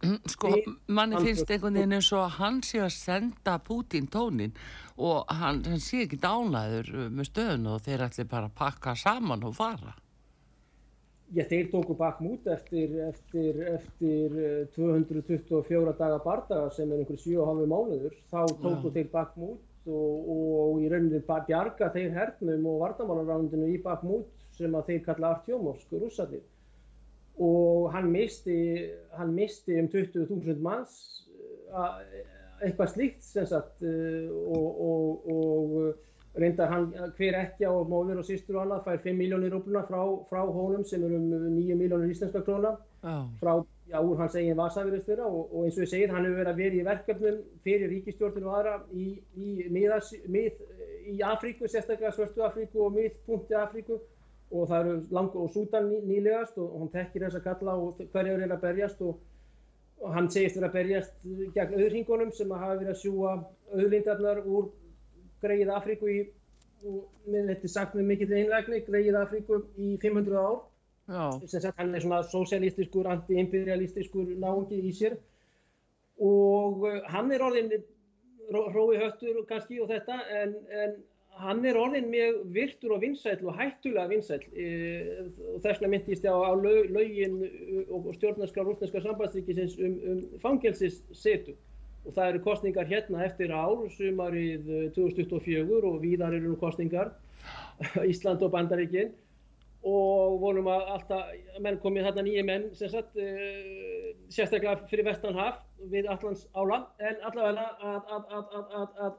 [0.34, 0.52] sko,
[0.88, 4.52] manni finnst einhvern veginn eins og hann sé að senda Putin tónin
[5.00, 9.44] og hann, hann sé ekki dánaður með stöðun og þeir ætli bara að pakka saman
[9.48, 9.96] og fara.
[11.30, 14.32] Já, þeir tóku bakmút eftir, eftir, eftir
[14.74, 18.16] 224 daga bardaga sem er einhverju 7,5 mánuður.
[18.32, 18.94] Þá tóku Já.
[18.96, 24.90] þeir bakmút og, og í rauninni bjarga þeir hernum og vardamálarándinu í bakmút sem að
[24.90, 26.44] þeir kalla Artjómovsk, rússarnir
[27.40, 30.98] og hann misti, hann misti um 20.000 manns
[32.60, 38.58] eitthvað slíkt sem sagt og, og, og reyndar hann hver ekki á móður og sýstur
[38.58, 42.44] og annað fær 5 miljónir rúpluna frá, frá honum sem er um 9 miljónir íslenska
[42.46, 43.24] króna oh.
[43.40, 43.56] frá
[43.90, 46.52] já, úr hans eigin vasavirðist þeirra og, og eins og ég segið, hann hefur verið
[46.52, 50.62] að vera í verkefnum fyrir ríkistjórnir og aðra í, í, miðas, mið,
[51.10, 54.00] í Afríku, sérstaklega Svörstu Afríku og miðpunkti Afríku.
[54.50, 58.00] Og það eru lang og Sútan ný, nýlegast og, hann tekir þess að kalla og
[58.10, 59.20] hverjur er að berjast og,
[60.02, 63.36] og hann segist verið að berjast gegn auðringunum sem hafa verið að sjúa
[63.76, 64.72] auðlindarnar úr
[65.44, 66.18] greið Afríku í,
[66.82, 70.58] og með þetta sagt með mikill einlægni, greið Afríku í 500 ár
[71.10, 75.16] hann er svona sosialistiskur, anti-imperialistiskur náungi í sér.
[76.20, 77.72] Og uh, hann er orðin
[78.50, 80.96] rói höftur kannski og þetta en, en
[81.40, 84.66] hann er orðin mjög virtur og vinsæl og hættulega vinsæl e,
[85.54, 87.38] og þess vegna myndist ég á, á laugin
[87.88, 91.54] og stjórnarskar rúsneska sambandsríkisins um, um fangelsissetu
[92.04, 97.14] og það eru kostningar hérna eftir ár sumarið 2024 uh, og víðar eru kostningar
[98.10, 99.14] Ísland og Bandaríkinn
[99.86, 105.62] og vonum að alltaf menn komið þarna nýja menn sem sagt uh, sérstaklega fyrir vestanhaf
[105.92, 106.82] við allans ála.
[107.00, 109.14] En allavega að, að, að, að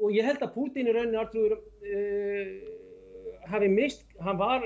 [0.00, 2.48] og ég held að Putin í rauninni alltrúður uh,
[3.52, 4.64] hafi mist, hann var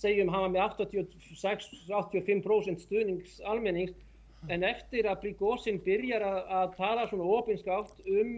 [0.00, 3.94] segjum hann var með 86-85% stuðnings almennings.
[4.52, 8.34] En eftir að Prigozhin byrjar að tala svona ofinskátt um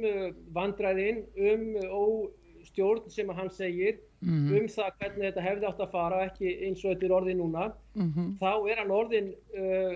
[0.54, 4.60] vandræðin, um óstjórn sem hann segir mm -hmm.
[4.60, 7.64] um það hvernig þetta hefði átt að fara ekki eins og þetta er orðið núna
[7.94, 8.28] mm -hmm.
[8.42, 9.94] þá er hann orðin uh,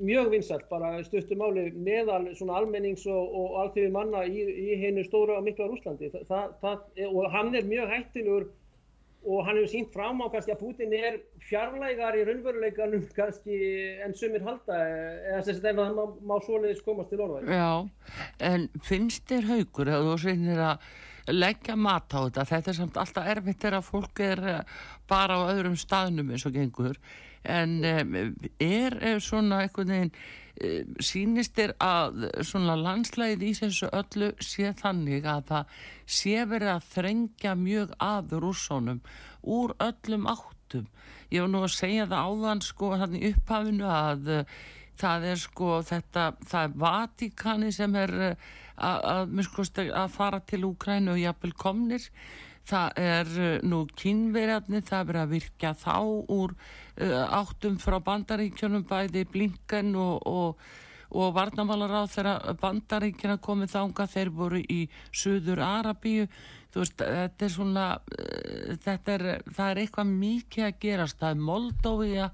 [0.00, 5.36] mjög vinsalt bara stuttumáli meðal svona almennings og, og alþjóði manna í, í hennu stóra
[5.38, 5.68] og mikla
[6.62, 6.78] það,
[7.12, 8.48] og hann er mjög hættilur
[9.24, 13.58] og hann hefur sínt fram á kannski að Putin er fjarlægar í raunveruleikanum kannski
[14.00, 17.68] enn sumir halda eða þess að það má, má svoleiðis komast til orða Já,
[18.48, 20.88] en finnst þér haugur að þú sýnir að
[21.28, 22.46] leggja mat á þetta.
[22.52, 24.78] Þetta er samt alltaf erfitt þegar fólk er eh,
[25.10, 27.00] bara á öðrum staðnum eins og gengur.
[27.44, 28.16] En um,
[28.60, 30.14] er, er svona einhvern veginn
[31.00, 35.78] sínist er að svona landslæðið í þessu öllu sé þannig að það
[36.18, 39.00] sé verið að þrengja mjög að rússónum
[39.40, 40.90] úr öllum áttum?
[41.32, 44.30] Ég var nú að segja það áðan sko hann í upphafinu að
[45.00, 48.16] það er sko þetta það er Vatikani sem er
[48.80, 52.06] að, fara til Úkrænu og jafnvel komnir.
[52.70, 55.96] Það er uh, nú kynverjarnir það er verið að virka þá
[56.30, 60.64] úr uh, áttum frá bandaríkjunum bæði Blinken og, og,
[61.10, 66.28] og Varnamálar á þeirra bandaríkjuna komið þánga þeir voru í Suður Arabíu
[66.70, 71.18] veist þetta er svona uh, þetta er, það er eitthvað mikið að gerast.
[71.22, 72.28] Það er Moldóvia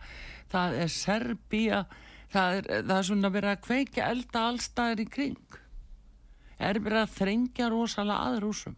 [0.53, 1.85] það er Serbíja
[2.33, 5.63] það er, það er svona verið að kveika elda allstæðir í kring
[6.59, 8.77] er verið að þrengja rosalega að rúsum?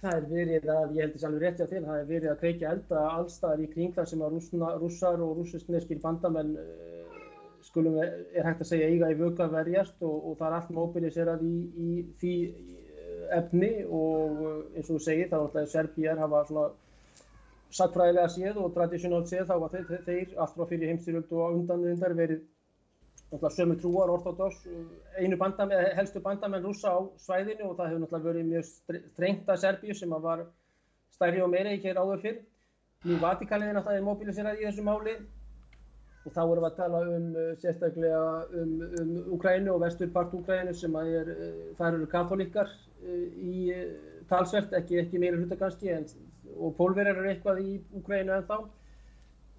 [0.00, 2.40] Það er verið að, ég held þess alveg rétti á þeim, það er verið að
[2.42, 6.96] kveikja elda allstaðar í kring þar sem að rússna, rússar og rússneskir bandamenn uh,
[7.66, 11.44] skulum er hægt að segja eiga í vöka verjast og, og það er allt mobiliserað
[11.46, 16.44] í, í því eh, efni og eh, eins og þú segir þá er Serbíjar hafa
[16.48, 16.66] svona
[17.76, 21.88] sattfræðilega séð og tradísjónált séð þá var þeir, þeir allt frá fyrir heimstyrjöld og undan
[21.90, 22.14] undar
[23.30, 24.60] verið sömu trúar, ortodox,
[25.18, 28.68] einu bandamenn, helstu bandamenn rúsa á svæðinu og það hefur náttúrulega verið mjög
[29.12, 30.44] strengt að Serbíu sem að var
[31.16, 32.38] stærri og meira ekki hér áður fyrr.
[33.06, 33.18] Nú
[33.80, 35.16] náttúrulega er mobiliseraði í þessu máli
[36.26, 38.22] og þá erum við að tala um uh, sérstaklega
[38.60, 43.76] um, um Ukrænu og vesturpart Ukrænu sem að er, uh, þar eru katholikar uh, í
[44.30, 46.08] talsvert, ekki, ekki meira hluta kannski en,
[46.56, 48.58] og pólverjar eru eitthvað í Ukrænu en þá.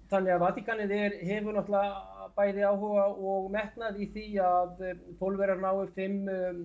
[0.08, 0.92] Þannig að Vatikanið
[1.28, 6.60] hefur náttúrulega bæði áhuga og metnað í því að eh, pólverjar náu fimm um,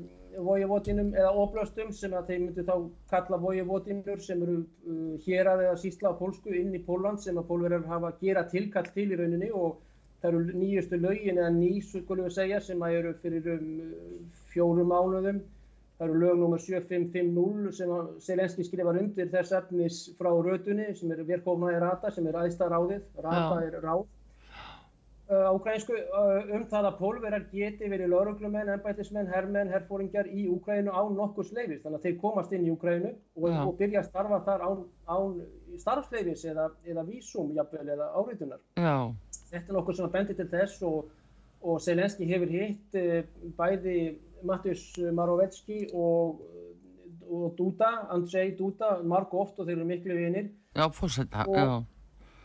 [0.47, 2.75] vojevotinum eða oblöstum sem að þeir myndu þá
[3.11, 7.39] kalla vojevotinur sem eru uh, hér að eða sísla á pólsku inn í Póland sem
[7.39, 9.81] að pólverjar hafa gera tilkall til í rauninni og
[10.21, 13.67] það eru nýjustu lögin eða nýs, skulum við segja, sem að eru fyrir um,
[14.53, 15.43] fjórum mánuðum
[15.97, 16.61] Það eru lög nr.
[16.63, 17.93] 7550 sem
[18.25, 23.07] Selenski skrifar undir þess efnis frá rötunni sem er Verkovnaði Rata sem er aðstæða ráðið.
[23.21, 23.67] Rata Já.
[23.67, 24.07] er ráð
[25.31, 25.95] á ukrainsku
[26.53, 31.81] um það að pólverar geti verið lauruglumenn, ennbættismenn, herrmenn, herrfóringjar í Ukraínu án nokkur sleifis.
[31.83, 35.39] Þannig að þeir komast inn í Ukraínu og, og byrja að starfa þar án, án
[35.79, 38.61] starfsleifis eða, eða vísum jafnvel eða áriðunar.
[39.53, 41.09] Þetta er nokkur sem bendir til þess og,
[41.63, 43.23] og Selenski hefur hitt e,
[43.57, 43.97] bæði
[44.47, 44.83] Mattius
[45.15, 46.43] Marovetski og,
[47.29, 50.51] og Duda, Andrzej Duda, marg oft og þeir eru miklu vinir.
[50.73, 51.81] Já, fórsetta, já.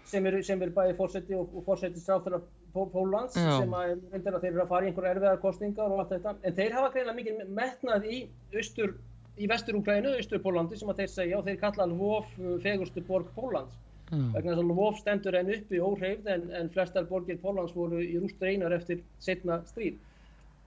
[0.09, 2.41] Sem er, sem er bæði fórseti og fórseti stráþur
[2.75, 6.35] Pólans sem að, að þeir eru að fara í einhverja erfiðar kostningar og allt þetta
[6.43, 8.19] en þeir hafa greinlega mikið metnað í
[8.55, 8.95] austur,
[9.39, 13.79] í vestur-Ukraínu, austur-Pólandi sem að þeir segja og þeir kalla Lvov uh, fegurstu borg Pólans
[14.11, 14.29] mm.
[14.37, 18.19] vegna þess að Lvov stendur enn uppi óhreyfð en, en flestar borgir Pólans voru í
[18.21, 19.99] rúst reynar eftir setna stríð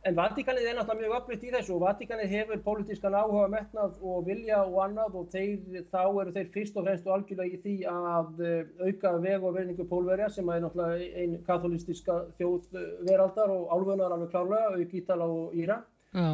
[0.01, 4.23] En Vatikanið er náttúrulega mjög upplýtt í þessu og Vatikanið hefur pólitískan áhuga metnað og
[4.25, 7.75] vilja og annað og þeir, þá eru þeir fyrst og fremst og algjörlega í því
[7.91, 12.79] að eh, auka veg og verningu pólverja sem er náttúrulega einn katholistíska þjóð
[13.11, 15.77] veraldar og álfunar alveg klárlega, auk Ítala og Íra.
[16.17, 16.31] Já.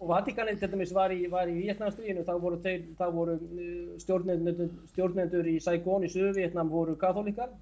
[0.00, 2.62] Og Vatikanið til dæmis var í, í Vietnamstríðinu, þá voru,
[3.20, 7.52] voru eh, stjórnendur, í Saigon í söðu Vietnam voru katholikar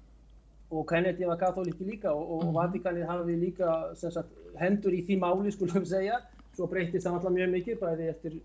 [0.79, 2.55] og Kennedy var katholiki líka og, og mm.
[2.57, 6.19] Vatikanið hafði líka sagt, hendur í því máli skulum segja
[6.53, 8.41] svo breytist það alltaf mjög mikið bæði eftir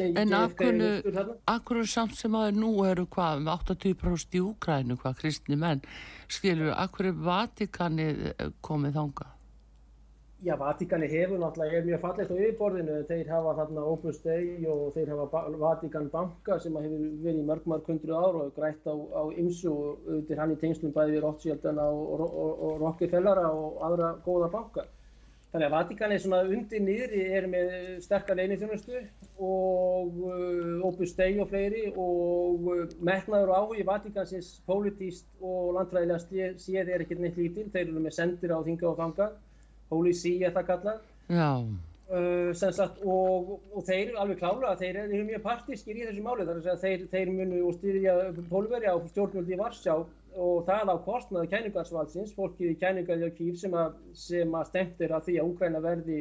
[0.00, 5.84] En akkur samt sem aðeins nú eru hvað um 80% í Úkrænu hvað kristni menn
[6.26, 8.24] skilur, akkur er Vatikanið
[8.64, 9.33] komið þánga?
[10.44, 14.90] Já, Vatikani hefur náttúrulega, er mjög fallegt á yfirborðinu, þeir hafa þarna Opus Dei og
[14.92, 18.92] þeir hafa Vatikan Banka sem hefur verið í mörg mörg hundru ára og grætt á,
[19.40, 24.10] ymsu og auðvitað hann í tengslum bæði við Rothschildana og, og, og, Rockefellara og aðra
[24.26, 24.84] góða banka.
[25.54, 27.72] Þannig að Vatikani svona undir niðri er með
[28.04, 29.00] sterkar leinithjónustu
[29.48, 36.92] og uh, Opus Dei og fleiri og uh, metnaður áhugi Vatikansins pólitíst og landfræðilega séð
[36.98, 39.32] er ekkert neitt lítil, þeir eru með sendir á þinga og fanga
[40.14, 41.02] See er það kallað.
[42.04, 46.44] Uh, sagt, og, og þeir alveg klála þeir eru mjög partískir í þessu máli.
[46.44, 48.16] Þar að þeir, þeir munu styrja
[48.50, 49.96] pólverja á stjórnvöldi í Varsjá
[50.34, 53.96] og það á kostnaðu kæningarsvaldsins, fólkið í kæningaði á kýf sem að,
[54.44, 56.20] að stemtir að því að Úgræna verði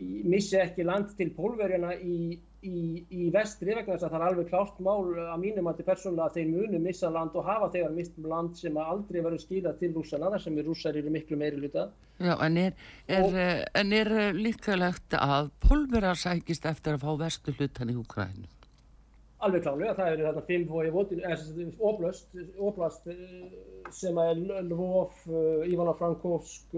[0.00, 4.50] missi ekki land til pólverjana í í, í vestri vegna þess að það er alveg
[4.50, 7.70] klárt mál að mínum að þetta er persónulega að þeir munu missa land og hafa
[7.74, 11.62] þegar mist land sem aldrei verður skýrað til rússana þar sem rússar eru miklu meiri
[11.62, 11.88] luta.
[12.18, 13.40] Já, en er, er, og,
[13.82, 18.48] en er líkalegt að pólverar sækist eftir að fá vestu hlutan í Ukrænu?
[19.46, 23.04] Alveg klálega, það eru þarna fimm oblast, oblast
[23.94, 25.14] sem er Lvov,
[25.70, 26.74] Ivano-Frankovsk,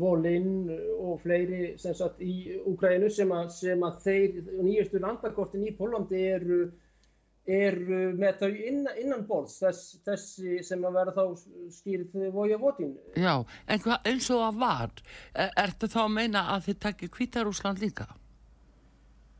[0.00, 6.20] Volin og fleiri sem sagt í Úgrænu sem, sem að þeir nýjastu landakortin í Pólandi
[6.34, 6.60] eru
[7.44, 7.76] er
[8.16, 11.24] með þau innan, innan borðs þess, þessi sem að vera þá
[11.76, 12.94] skýrið voja votin.
[13.20, 14.94] Já, en eins og að var,
[15.34, 18.08] er, ertu þá að meina að þið takkir Kvítarúsland líka?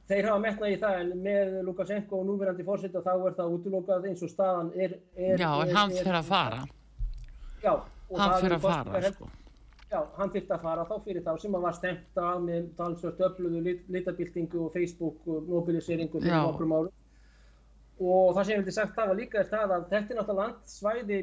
[0.05, 4.09] Þeir hafa metnað í það en með Lukashenko og núverandi fórsetta þá er það útlokað
[4.11, 4.99] eins og staðan er...
[5.17, 6.59] er já, en hann fyrir að fara.
[7.63, 7.73] Já.
[8.19, 9.31] Hann fyrir að fara, er, sko.
[9.89, 13.25] Já, hann fyrir að fara þá fyrir þá sem hann var stemt að með talsvört
[13.31, 16.21] öflugu lit, litabildingu og Facebook og mobiliseringu.
[18.03, 20.41] Og það sem ég vildi sagt það var líka er það að þetta er náttúrulega
[20.43, 21.21] landsvæði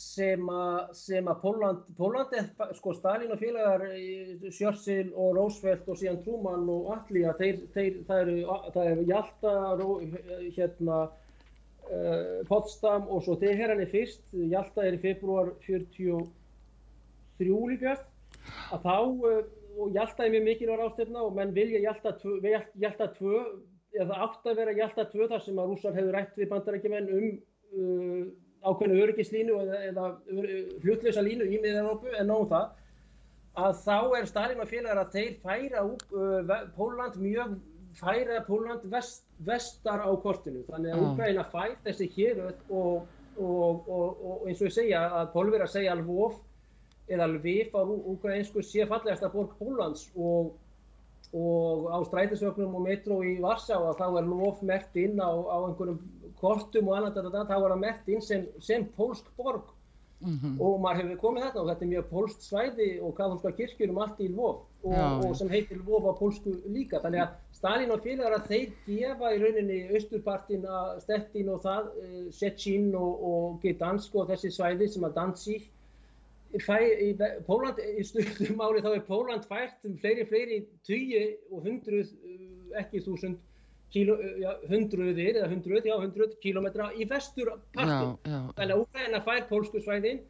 [0.00, 2.46] sem að Póland, Póland er,
[2.78, 3.84] sko Stalin og félagar
[4.52, 8.36] Churchill og Roosevelt og síðan Truman og allir það eru,
[8.84, 9.54] eru Hjalta,
[10.56, 10.98] hérna,
[11.90, 18.08] uh, Potsdam og svo þeir herran er fyrst, Hjalta er í februar 43 líkast,
[18.74, 19.42] að þá, uh,
[19.74, 23.34] og Hjalta er mjög mikilvæg ástefna og menn vilja Hjalta 2,
[23.94, 27.28] eða átt að vera Hjalta 2 þar sem að rússar hefur rætt við bandarækjumenn um
[27.74, 28.24] uh,
[28.64, 30.06] ákveðinu öryggislínu eða, eða
[30.84, 32.72] hlutlösa línu í miðan-Európu en nóðum það
[33.64, 37.58] að þá er Stalin og félagar að þeir færa uh, Póland mjög
[37.94, 40.64] færa Póland vest, vestar á kortinu.
[40.70, 43.06] Þannig að Úgræna fær þessi hér og, og,
[43.38, 43.86] og,
[44.24, 46.40] og eins og ég segja að Pólverið að segja Lvov
[47.14, 50.54] eða Lviv á úgrænsku sé fallegasta borg Pólans og
[51.34, 55.56] og á strætisvögnum og metró í Varsá að þá er lof mert inn á, á
[55.66, 55.98] einhverjum
[56.44, 59.72] kortum og annað þetta, þá er það mert inn sem, sem pólsk borg.
[60.24, 60.60] Mm -hmm.
[60.60, 63.98] og maður hefur komið þarna og þetta er mjög pólst svæði og katholska kirkjur um
[63.98, 67.00] allt í Lvov og, Já, og sem heitir Lvov á pólsku líka.
[67.02, 71.90] Þannig að Stalin og félagar að þeir gefa í rauninni austurpartin að Stettin og það,
[72.04, 75.70] uh, Sjechin og, og Gdansk og þessi svæði sem að Danzig
[76.54, 77.08] Fæ, í
[77.48, 82.78] Póland, í stundum ári þá er Póland fært um fleiri, fleiri tugi og hundruð uh,
[82.80, 83.42] ekki þúsund
[83.94, 88.16] hundruðir eða hundruð, já, hundruð kílómetra í vestur partin.
[88.24, 90.22] Þannig að Úkræna fær pólsku svæðin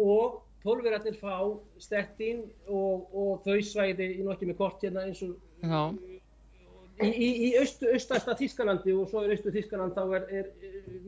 [0.00, 1.36] og pólverarnir fá
[1.82, 5.80] stettin og, og þau svæði í nokkið með kort hérna eins og já.
[7.02, 10.52] í, í, í austasta Þískalandi og svo er austu Þískaland þá er, er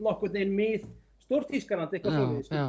[0.03, 0.89] nokkur neginn mið
[1.25, 2.59] stór Þískaland eitthvað svo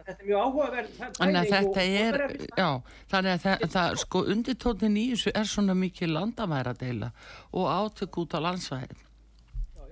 [0.00, 2.18] já, já þetta er mjög áhugaverð þannig að þetta er,
[2.56, 2.70] já,
[3.10, 7.12] þannig að það, það sko undirtónin í þessu er svona mikið landamæra deila
[7.52, 9.02] og átök út á landsvæðin
[9.76, 9.84] já,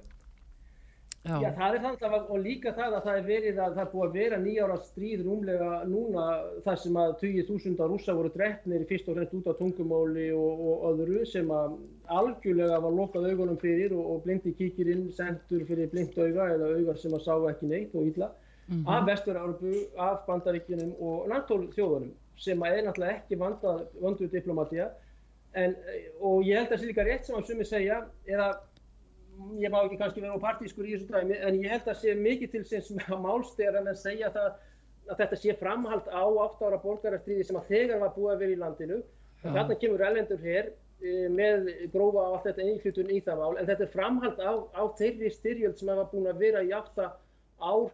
[1.25, 1.37] já.
[1.43, 3.93] já, það er þannig að og líka það að það er verið að það er
[3.93, 6.27] búið að vera nýjára stríð rúmlega núna
[6.65, 10.91] þar sem að 20.000 rúsa voru drefnir fyrst og fremst út á tungumóli og, og
[10.93, 11.79] öðru sem að
[12.09, 17.01] algjörlega var lokað augunum fyrir og, og blindi kíkirinn sendur fyrir blind auga eða augar
[17.01, 18.33] sem að sá ekki neitt og ítla
[18.69, 18.91] mm -hmm.
[18.95, 23.39] af Vestur-Európu, af Bandaríkinum og NATO-þjóðunum sem er náttúrulega ekki
[24.01, 24.89] vanduð diplomatíja
[25.55, 25.77] en,
[26.21, 28.49] og ég held að það sé líka rétt sem að sumi segja eða
[29.59, 32.01] ég má ekki kannski vera á partískur í þessu dæmi en ég held að það
[32.03, 34.51] sé mikið til sem málstegar en að segja það
[35.09, 38.57] að þetta sé framhald á 8 ára borgarastriði sem að þegar var búið að vera
[38.57, 39.53] í landinu ja.
[39.55, 40.69] þarna kemur ellendur hér
[41.01, 44.53] e, með grófa á allt þetta einflutun í það mál en þetta er framhald á,
[44.75, 47.09] á þeirri styrjöld sem hafa búin að vera í 8
[47.59, 47.89] ár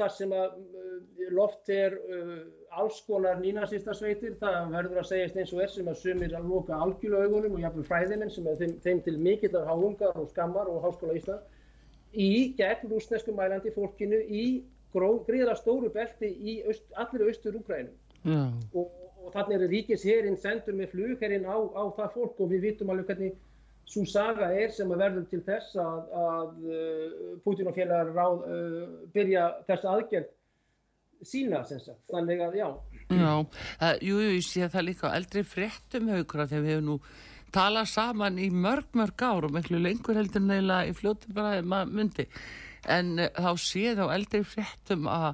[0.00, 0.96] þar sem að uh,
[1.36, 2.34] loft er uh,
[2.80, 6.76] alls konar nýnazistarsveitir, það verður að segjast eins og er sem að sumir að loka
[6.76, 10.70] algjörlega augunum og jafnveg fræðiminn sem er þeim, þeim til mikill af háungar og skammar
[10.70, 11.58] og háskóla Ísland
[12.12, 14.44] í gegn rúsnesku mælandi fólkinu í
[14.92, 17.94] gríðra stóru belti í öst, allir austur Úkrænum
[18.24, 18.48] mm.
[18.74, 18.90] og,
[19.22, 23.12] og þannig er ríkisherinn sendur með flugherinn á, á það fólk og við vitum alveg
[23.12, 23.36] hvernig
[23.90, 28.44] svo saga er sem að verður til þess að, að uh, Putin og félagar ráð,
[28.46, 28.84] uh,
[29.14, 30.30] byrja þess aðgerð
[31.26, 32.68] sína sem sagt, þannig að já.
[33.10, 36.98] Já, uh, jú, ég sé það líka eldri fréttum haugra þegar við hefum nú
[37.50, 41.96] talað saman í mörg, mörg ár og miklu lengur heldur neila í fljóttum bara maður
[41.98, 42.28] myndi
[42.88, 45.32] en uh, þá sé þá eldri fréttum að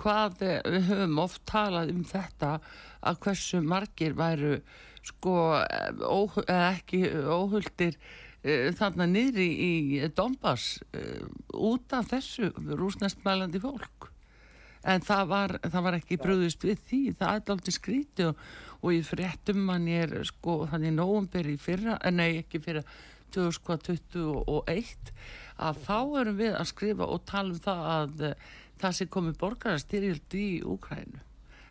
[0.00, 2.56] hvað við höfum oft talað um þetta
[3.04, 4.58] að hversu margir væru
[5.04, 6.20] sko ó,
[6.72, 11.24] ekki óhuldir uh, þarna niðri í Dombas uh,
[11.54, 14.10] út af þessu rúsnestmælandi fólk.
[14.84, 18.42] En það var, það var ekki bröðust við því, það er aldrei skríti og,
[18.82, 22.84] og ég fréttum mann er sko þannig nógumbir í fyrra en nei ekki fyrra
[23.34, 25.14] 2021
[25.64, 28.24] að þá erum við að skrifa og tala um það að
[28.82, 31.22] það sé komið borgarastyrjöld í Úkrænu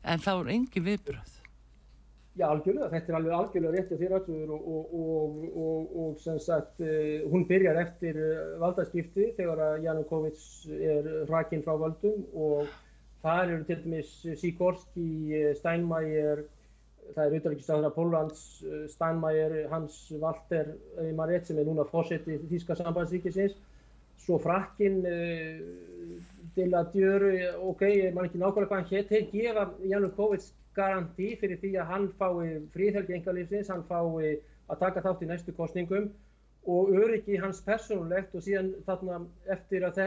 [0.04, 1.40] en það voru engi viðbröð
[2.34, 6.80] Já, algjörlega, þetta er alveg algjörlega réttið þér ölluður og, og, og, og sem sagt,
[6.82, 10.40] uh, hún byrjar eftir uh, valdaskipti þegar að Janukovic
[10.74, 12.72] er rakinn frá völdum og
[13.22, 15.06] þar eru til dæmis Sikorski,
[15.38, 16.42] eh, Steinmeier,
[17.14, 18.42] það er auðvitaðriksstæðara Pólans,
[18.92, 20.74] Steinmeier, Hans Walter
[21.16, 23.54] Maret sem er núna fósetti í Þíska sambandsríkisins,
[24.26, 26.18] svo frakkinn uh,
[26.58, 27.30] Deladjör,
[27.70, 31.90] ok, ég man ekki nákvæmlega hvað hann hétt, þeir gefa Janukovic garanti fyrir því að
[31.92, 34.38] hann fái fríðhelgi engalífsins, hann fái
[34.72, 36.10] að taka þátt í næstu kostningum
[36.64, 39.20] og öryggi hans persónulegt og síðan þarna
[39.52, 40.00] eftir að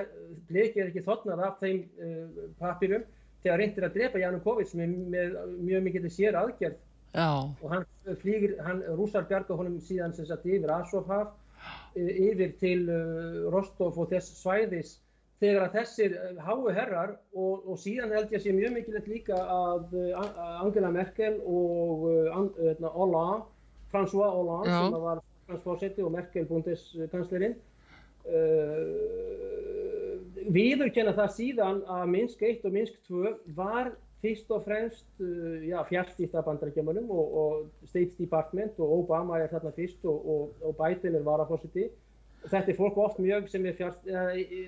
[0.48, 3.04] bleki er ekki þotnað af þeim uh, papirum
[3.42, 5.34] þegar reyndir að drepa Janukovic með, með
[5.66, 6.78] mjög mikið sér aðgerð
[7.16, 7.28] Já.
[7.62, 7.84] og hann
[8.22, 11.34] flýgir, hann rúsar bjarga honum síðan sem sagt yfir Asofhaf
[11.96, 14.96] yfir til uh, Rostov og þess svæðis
[15.42, 19.10] þegar að þessir eh, háu herrar og, og síðan held ég að sé mjög mikilvægt
[19.10, 23.44] líka að uh, Angela Merkel og uh, Hollande,
[23.92, 24.78] François Hollande Já.
[24.86, 27.56] sem var fransfósetti og Merkel búndiskanslerinn
[28.30, 28.94] uh,
[30.56, 33.86] viðurkenna það síðan að Minsk 1 og Minsk 2 var
[34.22, 35.20] fyrst og fremst
[35.68, 41.18] já, fjárstýrta bandarækjumunum og, og State Department og Obama er þarna fyrst og, og Biden
[41.18, 41.84] er varafósetti
[42.44, 44.04] þetta er fólk oft mjög sem fjart,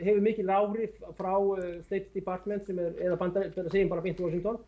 [0.02, 4.58] hefur mikil áhrif frá uh, State Department sem er, eða bandar, segjum bara Bint Washington,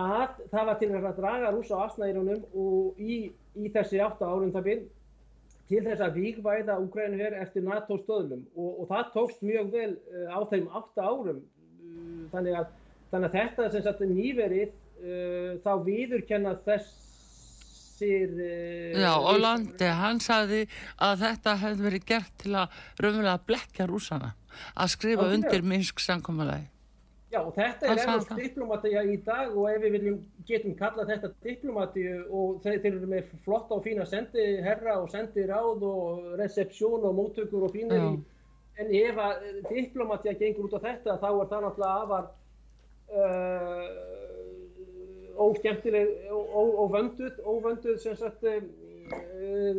[0.00, 3.20] að það var til að draga rúsa á asnæðirunum og í,
[3.58, 4.88] í þessi átta það byrj
[5.70, 8.42] til þess að vikvæða Úgrænu hér eftir NATO stöðlum.
[8.58, 9.92] Og, og það tókst mjög vel
[10.26, 11.44] á þeim átta árum.
[12.32, 12.72] Þannig, að,
[13.12, 14.72] þannig að þetta sem sagt nýverið
[15.62, 17.09] þá viðurkenna þess
[18.00, 18.34] þessir...
[18.40, 20.64] Uh, Já, Ólandi, hann sagði
[20.96, 24.34] að þetta hefði verið gert til að raunverulega blekja rúsana,
[24.74, 26.68] að skrifa Ó, undir Minsk samkvæmulegi.
[27.30, 30.16] Já, og þetta er ennast diplomatíja í dag og ef við viljum,
[30.48, 35.12] getum kallað þetta diplomatíu og þeir, þeir eru með flotta og fína sendi herra og
[35.12, 38.10] sendi ráð og recepsjón og móttökur og fínir í,
[38.82, 42.26] en ef að diplomatíja gengur út á þetta þá er það náttúrulega afar
[43.14, 44.29] uh,
[45.40, 48.44] óskemmtileg, óvönduð, óvönduð sem sagt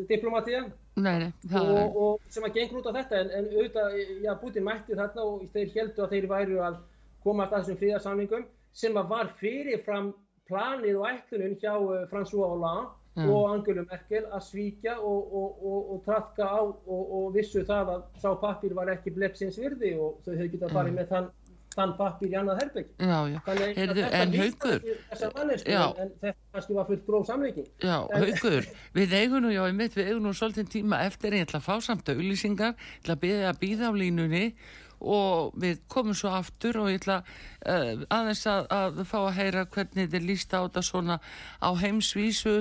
[0.09, 4.31] diplomatíja nei, nei, og, og sem að gengur út á þetta en, en auðvitað, já,
[4.41, 6.81] Putin mætti þarna og þeir heldu að þeir væru að
[7.23, 8.47] koma að þessum fríðarsamlingum
[8.81, 10.11] sem að var fyrirfram
[10.49, 11.73] planið og ætlunum hjá
[12.11, 13.29] François Hollande mm.
[13.29, 18.03] og Angela Merkel að svíkja og, og, og, og trafka á og vissu það að
[18.23, 20.99] sá pappir var ekki bleppsins virði og þau hefði getað farið mm.
[20.99, 21.29] með þann,
[21.75, 22.91] þann pappir í annað herbygg.
[22.99, 27.67] Þannig að þetta haugur, þessar mannesku en, en þetta kannski var fullt gróð samleikin.
[27.79, 31.37] Já, en, haugur, við eigum nú, já, ég mitt, við eigum nú svolítið tíma eftir
[31.37, 33.19] ég ætla að fá samt auðlýsingar, ég ætla
[33.53, 34.45] að býða á línunni
[35.01, 39.65] og við komum svo aftur og ég ætla uh, aðeins að, að fá að heyra
[39.65, 41.17] hvernig þetta er líst á þetta svona
[41.61, 42.55] á heimsvísu,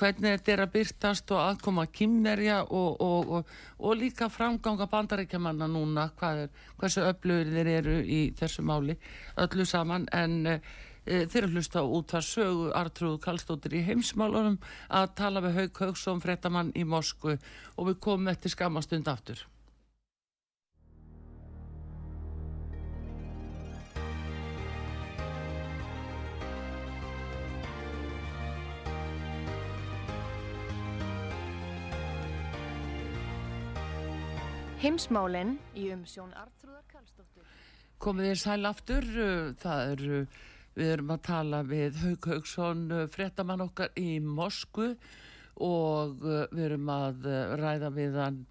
[0.00, 5.68] hvernig þetta er að byrtast og aðkoma kymmerja og, og, og, og líka framganga bandarækjamanna
[5.70, 8.96] núna, hvað er, hversu öflugir þeir eru í þessu máli,
[9.44, 10.72] öllu saman en uh,
[11.06, 16.22] þeir eru hlusta út að sögu Artrúð Kallstóttir í heimsmálunum að tala við Haug Haugsson,
[16.22, 17.38] frettamann í Moskvu
[17.76, 19.42] og við komum eftir skamastund aftur.
[34.82, 37.44] Heimsmálinn í umsjón Artrúðar Karlsdóttur.
[38.02, 40.40] Komið þér sæl aftur, uh, það er, uh,
[40.74, 44.88] við erum að tala við Haug Haugsson, uh, frettamann okkar í Mosku
[45.62, 47.30] og við erum að
[47.60, 48.42] ræða við hann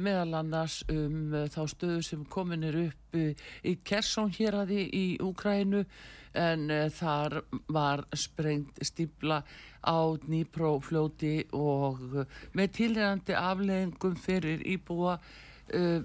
[0.00, 5.82] meðal annars um þá stöðu sem komin er upp í Kersón hér aði í Úkrænu
[6.40, 9.42] en þar var sprengt stíbla
[9.84, 12.22] á Dnipro-fljóti og
[12.54, 15.18] með tilhengandi afleggingum fyrir íbúa
[15.74, 16.00] uh,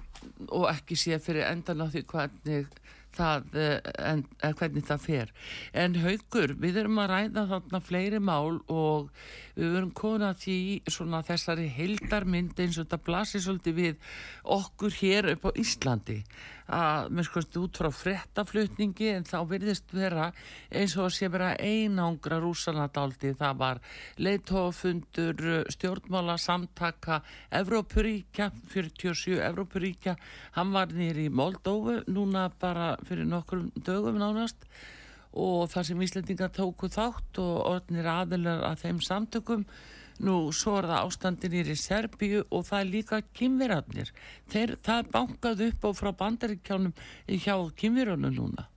[0.49, 2.69] og ekki sé fyrir endan á því hvernig
[3.15, 5.33] það, uh, en, hvernig það fer.
[5.73, 9.09] En haugur, við erum að ræða þarna fleiri mál og
[9.57, 14.13] við verum konað því svona þessari heldarmynd eins og þetta blasir svolítið við
[14.59, 16.21] okkur hér upp á Íslandi
[16.69, 20.29] að mér skoðast út frá frettaflutningi en þá virðist vera
[20.69, 23.81] eins og að sé vera einangra rúsanadaldi það var
[24.21, 27.21] leittófundur stjórnmála samtaka
[27.59, 30.15] Evrópuríkja 47 Evrópuríkja.
[30.57, 34.67] Hann var nýri í Moldófu núna bara fyrir nokkrum dögum nánast.
[35.33, 39.65] Og þar sem Íslendinga tóku þátt og orðnir aðilar að þeim samtökum
[40.19, 44.11] Nú, svo er það ástandinir í Serbíu og það er líka kymverarnir.
[44.51, 46.93] Þeir, það er bankað upp á frá bandaríkjánum
[47.45, 48.67] hjá kymverunum núna.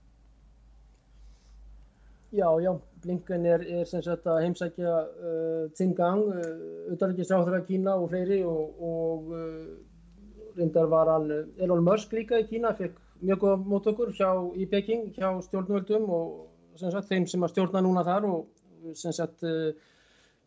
[2.33, 2.71] Já, já,
[3.03, 8.39] Blinken er, er sem sagt að heimsækja uh, Tsingang, uh, auðvitaðsráður af Kína og fleiri
[8.47, 13.59] og, og uh, reyndar var hann uh, Elon Musk líka í Kína, fekk mjög góða
[13.75, 18.25] mótökur hjá, í Peking hjá stjórnvöldum og sem sagt þeim sem að stjórna núna þar
[18.31, 19.69] og sem sagt uh,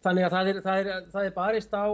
[0.06, 1.86] þannig að það er, það er, það er barist á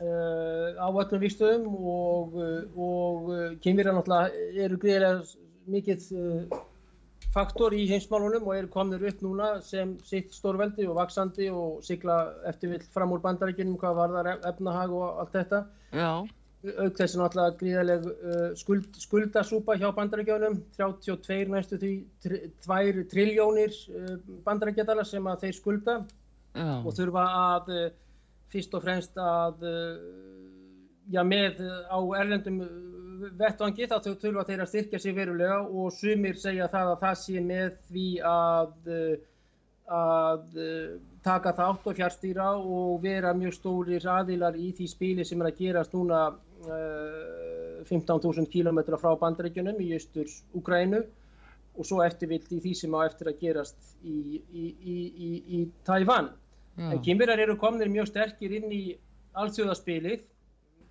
[0.00, 2.40] uh, á öllum vikstöðum og,
[2.76, 3.30] og
[3.64, 6.60] kynverjar náttúrulega eru greiðilega mikill uh,
[7.34, 12.18] faktor í heimsmálunum og eru komnir upp núna sem sitt stórveldi og vaksandi og sigla
[12.50, 15.64] eftirvill fram úr bandarækjunum hvað var það efnahag og allt þetta.
[15.94, 16.12] Já.
[16.60, 21.92] Auk þessi náttúrulega gríðaleg uh, skuld, skuldasúpa hjá bandarækjónum 32 næstu því
[22.66, 23.78] 2 triljónir
[24.44, 25.94] bandarækjadala sem að þeir skulda
[26.54, 26.80] Já.
[26.82, 27.90] og þurfa að eh,
[28.50, 30.00] fyrst og fremst að eh,
[31.14, 36.38] já, með á erlendum eh, vettvangi þá þurfa þeir að styrkja sig verulega og sumir
[36.40, 38.90] segja það að það sé með því að,
[40.00, 40.60] að
[41.22, 45.58] taka þátt og fjárstýra og vera mjög stórir aðilar í því spili sem er að
[45.60, 51.02] gerast núna uh, 15.000 km frá bandaríkjunum í austurs Ukrænu
[51.76, 54.96] og svo eftirvilt í því sem á eftir að gerast í, í, í,
[55.58, 55.60] í
[56.80, 56.96] Tævann.
[56.96, 58.82] En kynverjar eru komnir mjög sterkir inn í
[59.36, 60.22] allsjóðaspilið.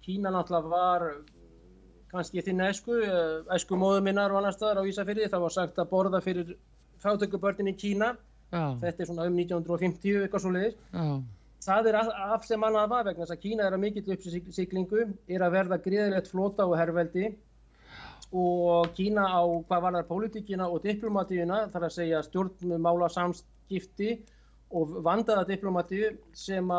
[0.05, 1.05] Kína náttúrulega var
[2.11, 2.99] kannski þinn esku,
[3.55, 5.29] esku móðuminnar og annar staðar á Ísafyrði.
[5.31, 6.53] Það var sagt að borða fyrir
[7.01, 8.13] fátökubörnin í Kína.
[8.53, 8.63] Já.
[8.81, 10.79] Þetta er svona um 1950 eitthvað svo leiðis.
[11.65, 15.43] Það er af sem annað var vegna þess að Kína er að mikill uppsiklingu, er
[15.43, 17.33] að verða gríðilegt flota og herrveldi
[18.29, 24.19] og Kína á hvað var það politíkina og diplomatíuna þarf að segja stjórnmála samskipti
[24.69, 26.71] og vandaða diplomatíu sem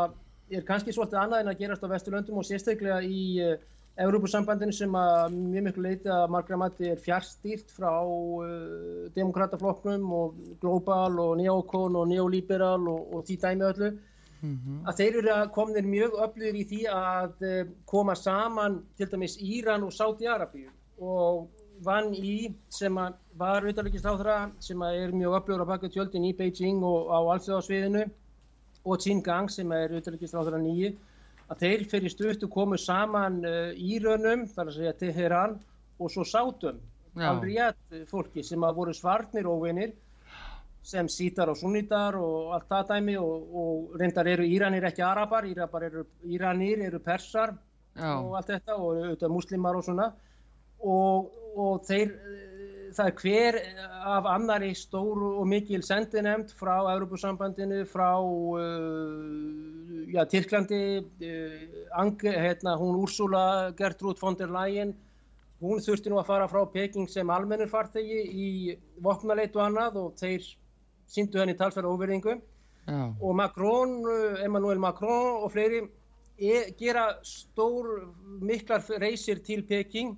[0.51, 3.66] er kannski svolítið annað en að gerast á Vesturlöndum og sérstaklega í uh, eh,
[4.01, 10.38] Európusambandinu sem að mjög miklu leiti að margra mati er fjárstýrt frá uh, demokrataflokknum og
[10.62, 14.82] global og neokon og neoliberal og, og því dæmi öllu mm -hmm.
[14.88, 19.38] að þeir eru að komnir mjög öflugir í því að uh, koma saman til dæmis
[19.38, 21.49] Íran og Sáti-Arabíu og
[21.84, 22.96] vann í sem
[23.40, 28.04] var auðvitaðleikisláþra sem er mjög öflugur á baka tjöldin í Beijing og á allsjóðasviðinu
[28.84, 30.92] og Qin Gang sem er auðvitaðleikisláþra nýju
[31.50, 35.56] að þeir fyrir stuttu komu saman uh, írönum, þar að segja Teheran
[36.00, 36.78] og svo sátum,
[37.18, 39.96] alveg fólki sem að voru svarnir óvinir
[40.82, 45.44] sem sítar og sunnitar og allt það dæmi og, og reyndar eru Íranir ekki arabar,
[45.44, 47.52] Írabar eru, Íranir eru persar
[47.96, 48.14] Já.
[48.16, 50.06] og allt þetta og auðvitað muslimar og svona
[50.80, 52.14] og, og þeir
[52.94, 53.59] það er hver
[54.11, 58.61] af annari stóru og mikil sendinemnd frá Europasambandinu, frá uh,
[60.11, 64.94] ja, Tyrklandi, uh, Ange, hérna, hún Úrsula Gertrúd von der Leyen,
[65.61, 68.48] hún þurfti nú að fara frá Peking sem almennur fartegi í
[69.05, 70.46] vopnaleit og annað og þeir
[71.11, 73.11] síndu henni talsverða óverðingu yeah.
[73.20, 73.98] og Macron,
[74.40, 75.82] Emmanuel Macron og fleiri
[76.38, 78.07] e, gera stór
[78.40, 80.16] miklar reysir til Peking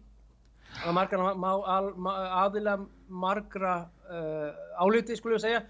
[0.81, 1.91] að margra, má, al,
[2.43, 2.77] aðila
[3.13, 3.75] margra
[4.09, 4.51] uh,
[4.81, 5.63] áliti skulum við segja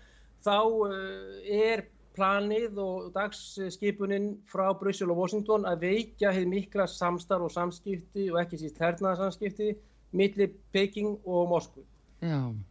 [0.44, 1.84] þá uh, er
[2.16, 8.42] planið og dagsskipuninn frá Bryssel og Washington að veikja hefði mikla samstarf og samskipti og
[8.42, 9.72] ekki síst hernaðarsamskipti
[10.12, 11.86] millir Peking og Moskvu.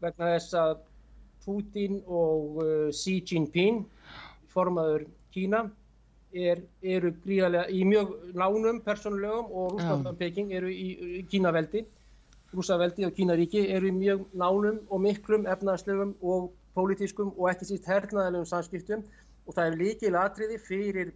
[0.01, 0.75] Vegna þess að
[1.41, 3.83] Putin og uh, Xi Jinping
[4.51, 5.65] formaður Kína
[6.31, 11.83] er, eru gríðarlega í mjög nánum persónulegum og Rúsland og Peking eru í, í Kínaveldi
[12.53, 17.87] Rúsaveldi og Kínaríki eru í mjög nánum og miklum efnaðslegum og pólitískum og ekki síst
[17.87, 19.03] hernaðalegum samskiptum
[19.47, 21.13] og það er líkil atriði fyrir,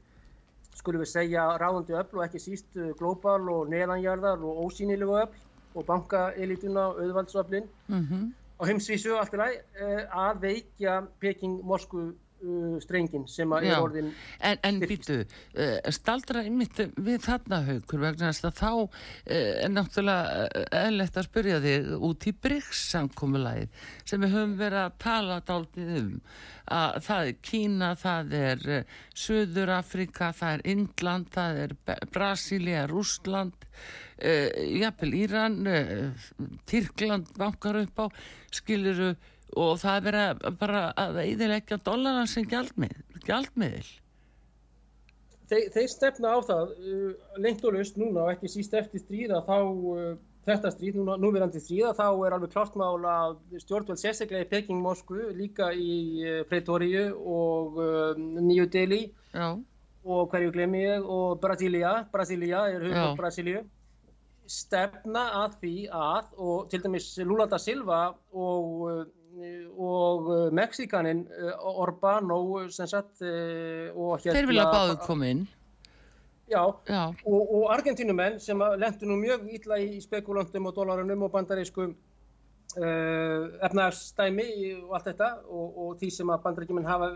[0.75, 5.35] skulum við segja, ráðandi öll og ekki síst uh, glóbal og neðanjarðar og ósýnilegu öll
[5.75, 8.25] og bankaelituna og auðvaldsöflin mm -hmm.
[8.59, 12.13] á heimsvísu allt í lagi uh, að veikja Peking-Moskvu
[12.43, 14.09] uh, strengin sem að er orðin
[14.39, 18.89] En, en býtu, uh, staldra einmitt við þarna haugur vegna þess að þá uh,
[19.35, 24.97] er náttúrulega uh, eðlert að spyrja þig út í Bryggs-samkómulæð sem við höfum verið að
[25.05, 26.13] tala dáltið um.
[26.75, 31.77] Að það er Kína, það er uh, Suður Afrika, það er Indland, það er
[32.13, 34.49] Brasilia, Rúsland uh,
[34.81, 35.61] jafnvel Íran
[36.69, 38.05] Tyrkland bankar upp á.
[38.55, 39.13] Skiluru
[39.53, 43.91] og það er verið bara að eðilegja dólaran sem gjaldmiðil.
[45.45, 49.43] Þeir, þeir stefna á það uh, lengt og löst núna og ekki síst eftir stríða
[49.45, 50.15] þá uh,
[50.47, 54.81] þetta stríð, núna, núverandi stríða þá er alveg klart mál að stjórnvöld sérstaklega í Peking,
[54.81, 55.93] Moskvu, líka í
[56.23, 59.03] uh, Pretoríu og uh, New Delhi.
[60.05, 61.05] Og hverju glemir ég?
[61.09, 63.63] Og Brasilia Brasilia er höfum Brasilíu
[64.49, 67.99] stefna að því að og til dæmis Lula da Silva
[68.33, 68.83] og
[69.35, 75.29] og uh, Mexikanin uh, Orbán og sem sagt uh, og hérna Þeir vilja báðu koma
[75.33, 75.45] inn
[76.45, 77.09] Já, Já.
[77.25, 83.47] Og, og Argentínumenn sem lendur nú mjög ítla í spekulantum og dólarunum og bandarískum uh,
[83.65, 84.47] efnaðarstæmi
[84.83, 87.11] og allt þetta og, og því sem að bandaríkjumenn hafa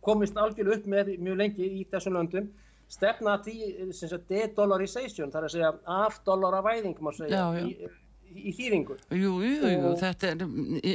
[0.00, 2.50] komist algjörlu upp með mjög lengi í þessum löndum
[2.88, 3.92] stefna því
[4.30, 7.66] de-dollarization þar að segja af dollaravæðing má segja já, já.
[7.68, 7.90] í
[8.36, 8.96] í þýringu.
[9.14, 10.42] Jú, jú, jú, þetta er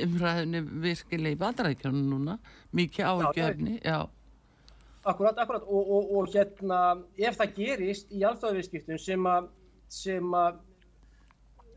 [0.07, 2.37] umræðinni virkilega í bandarækjum núna,
[2.75, 4.03] mikið áhugjefni, já.
[5.03, 6.83] Akkurat, akkurat, og, og, og hérna,
[7.19, 9.49] ef það gerist í alþjóðavískiptum sem að,
[9.91, 10.61] sem að,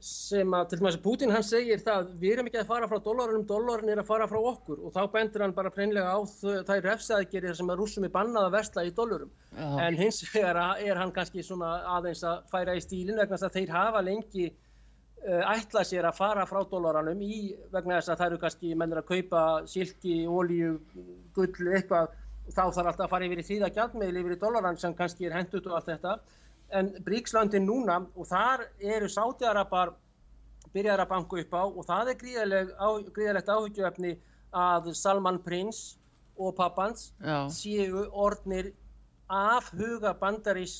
[0.06, 3.00] sem að, til dæmis að Putin hann segir það, við erum ekki að fara frá
[3.02, 4.84] dólarunum, dólarin er að fara frá okkur.
[4.86, 8.46] Og þá bendur hann bara preinlega á það er refsaðgerið sem að rúsum er bannað
[8.46, 12.84] að versla í dólarum, en hins vegar er hann kannski svona aðeins að færa í
[12.84, 14.52] stílinn vegna þess að þeir hafa lengi
[15.24, 19.08] ætla sér að fara frá dólaranum í vegna þess að það eru kannski mennir að
[19.10, 20.76] kaupa silki, ólíu,
[21.34, 22.12] gull, eitthvað
[22.46, 25.34] þá þarf alltaf að fara yfir í þýða gjaldmiðl yfir í dólaran sem kannski er
[25.34, 26.18] hendut og allt þetta.
[26.70, 29.94] En Bríkslöndin núna og þar eru sátiðarapar
[30.74, 32.18] byrjar að banka upp á og það er
[33.16, 34.16] gríðalegt áhyggjöfni
[34.56, 35.96] að Salman Prins
[36.36, 37.10] og pappans
[37.54, 38.72] séu orðnir
[39.32, 40.76] af huga bandarís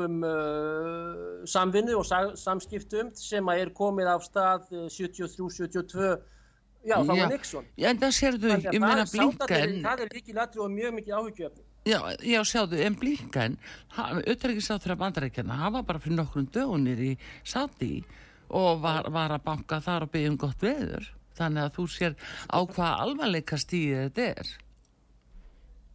[0.00, 2.06] um uh, samvinnu og
[2.40, 6.16] samskiptum sem er komið á stað 73-72 uh,
[6.84, 7.70] já, þá var Nixon.
[7.76, 11.64] Já, en það sérðu, ég meina Blinken Það er líkið latri og mjög mikið áhugjöfni
[11.84, 13.58] Já, já, sjáðu, en Blinken
[13.94, 17.10] auðvitaðrikiðsáþur af bandarækjana hann var bara fyrir nokkrum dögunir í
[17.44, 17.98] Sati
[18.54, 21.08] og var, var að banka þar og byggja um gott veður.
[21.34, 22.16] Þannig að þú sér
[22.46, 24.52] á hvað alvarleika stíðið þetta er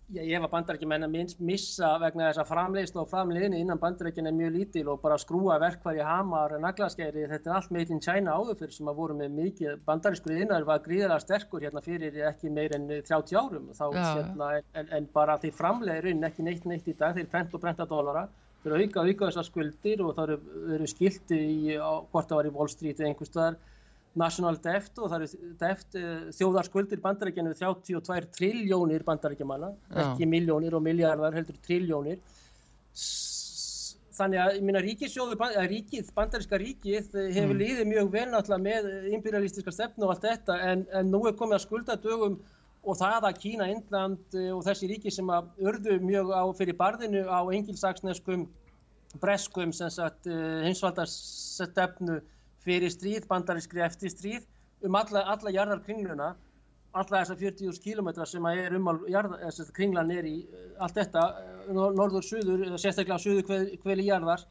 [0.10, 4.56] Ég var bandarækjumenn að missa vegna þess að framleiðslu og framleiðinu innan bandarækjun er mjög
[4.56, 8.58] lítil og bara skrúa verkvar í hamar, naglaskæri, þetta er allt made in China áður
[8.64, 12.74] fyrir sem að voru með mikið bandaræsku innar var gríðarlega sterkur hérna fyrir ekki meir
[12.74, 13.70] en 30 árum.
[13.78, 17.62] Þá, hérna, en, en bara því framleiðurinn ekki neitt neitt í dag, þeir prent og
[17.68, 18.26] prenta dólara
[18.66, 22.50] að auka, auka þessar skuldir og það eru, eru skilti í, á, hvort það var
[22.50, 23.60] í Wall Street eða einhver staðar
[24.18, 29.74] National Debt og það eru Debt eh, þjóðarskuldir bandarækjana við 32 triljónir bandarækjamanna,
[30.06, 32.24] ekki miljónir og miljardar heldur triljónir
[34.20, 35.38] þannig að, ég minna, ríkissjóðu,
[35.70, 37.60] ríkið, bandaríska ríkið hefur mm.
[37.62, 41.60] líðið mjög vel náttúrulega með imperialistiska stefnu og allt þetta en, en nú er komið
[41.60, 42.40] að skulda dögum
[42.90, 46.78] og það að Kína, Indland eh, og þessi ríki sem að örðu mjög á fyrir
[46.80, 48.48] barðinu á engilsaksneskum
[49.22, 52.28] breskum sem sagt hinsvaldarstefnu eh,
[52.64, 54.46] fyrir stríð, bandarískri eftir stríð
[54.86, 56.36] um alla, alla jarðarkringluna
[56.98, 61.26] alla þessar 40.000 km sem að er um að kringlan er í eh, allt þetta,
[61.70, 64.46] norður, suður, sérstaklega suður hveli jarðar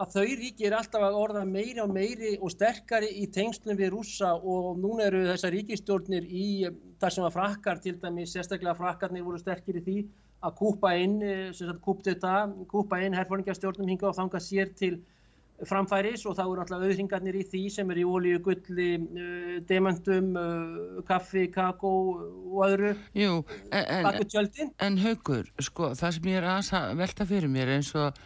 [0.00, 3.94] að þau ríki er alltaf að orða meiri og meiri og sterkari í tengslum við
[3.94, 6.46] rúsa og núna eru þessar ríkistjórnir í
[7.00, 9.98] þar sem að frakkar til dæmis, sérstaklega frakkarnir voru sterkir í því
[10.46, 11.76] að kúpa inn, eh,
[12.72, 14.98] kúpa inn herfóringarstjórnum hinga og þanga sér til
[15.64, 20.32] framfæris og þá eru alltaf auðringarnir í því sem er í ólíu, gulli, uh, demöntum,
[20.36, 22.94] uh, kaffi, kakó og öðru.
[23.16, 27.94] Jú, en, en, en haugur, sko, það sem ég er að velta fyrir mér eins
[27.96, 28.16] og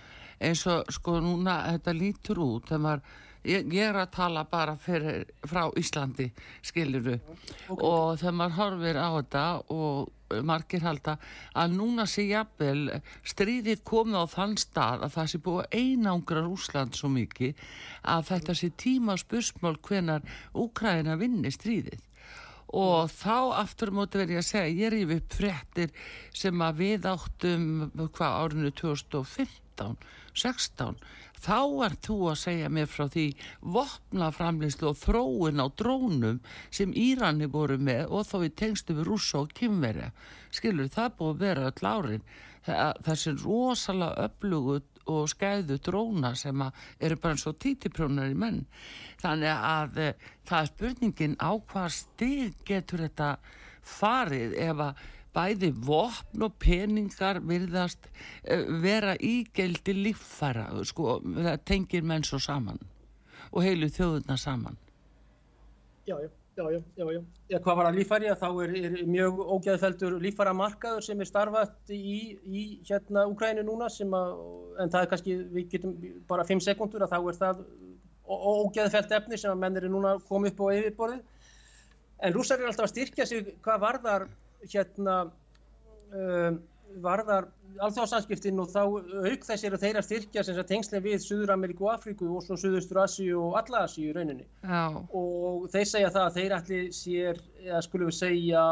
[0.40, 3.02] eins og sko núna þetta lítur út þegar
[3.44, 6.30] ég, ég er að tala bara fyrir, frá Íslandi
[6.62, 7.76] skiluru okay.
[7.76, 11.16] og þegar maður horfir á þetta og margir halda
[11.58, 16.98] að núna sé jafnvel stríðið komið á þann stað að það sé búið einangra Úsland
[16.98, 17.64] svo mikið
[18.14, 22.06] að þetta sé tíma spursmál hvenar Úkræna vinni stríðið
[22.76, 25.94] og þá aftur móti ég að segja ég er yfir frettir
[26.36, 27.64] sem að við áttum
[27.98, 29.96] hvað árinu 2015
[30.38, 31.00] 16
[31.40, 33.26] þá er þú að segja mér frá því
[33.76, 39.42] vopnaframleyslu og þróun á drónum sem Írani voru með og þá í tengstu við rúsa
[39.44, 40.10] og kymveri
[40.54, 42.24] skilur það búið að vera öll árin.
[43.06, 46.62] Þessi rosalega öflugut og skæðu dróna sem
[47.00, 48.60] eru bara eins og títiprjónar í menn.
[49.22, 50.10] Þannig að e,
[50.48, 53.30] það er spurningin á hvað stig getur þetta
[53.80, 55.02] farið ef að
[55.34, 62.80] bæði vopn og peningar virðast uh, vera ígeldi líffæra sko, það tengir menn svo saman
[63.50, 64.76] og heilu þjóðuna saman.
[66.06, 67.20] Já, já, já, já, já.
[67.50, 68.30] Já, hvað var að líffæri?
[68.38, 74.36] Þá er, er mjög ógæðfeldur líffæramarkaður sem er starfað í, í hérna Úkrænu núna að,
[74.82, 75.96] en það er kannski, við getum
[76.30, 77.64] bara 5 sekundur að þá er það
[78.30, 81.24] ógæðfelt efni sem að menn eru núna komið upp á yfirborðið.
[82.20, 84.26] En rúsar er alltaf að styrkja sig hvað varðar
[84.68, 85.22] hérna
[86.12, 86.60] um,
[87.00, 87.48] varðar
[87.80, 92.28] alþjóðsanskiptin og þá auk þess eru þeirra styrkja sem tengslega við Suður Ameríku og Afríku
[92.36, 94.90] og svo Suðustur Asíu og alla Asíu í rauninni Já.
[94.90, 98.64] og þeir segja það að þeir allir sér, eða skulum við segja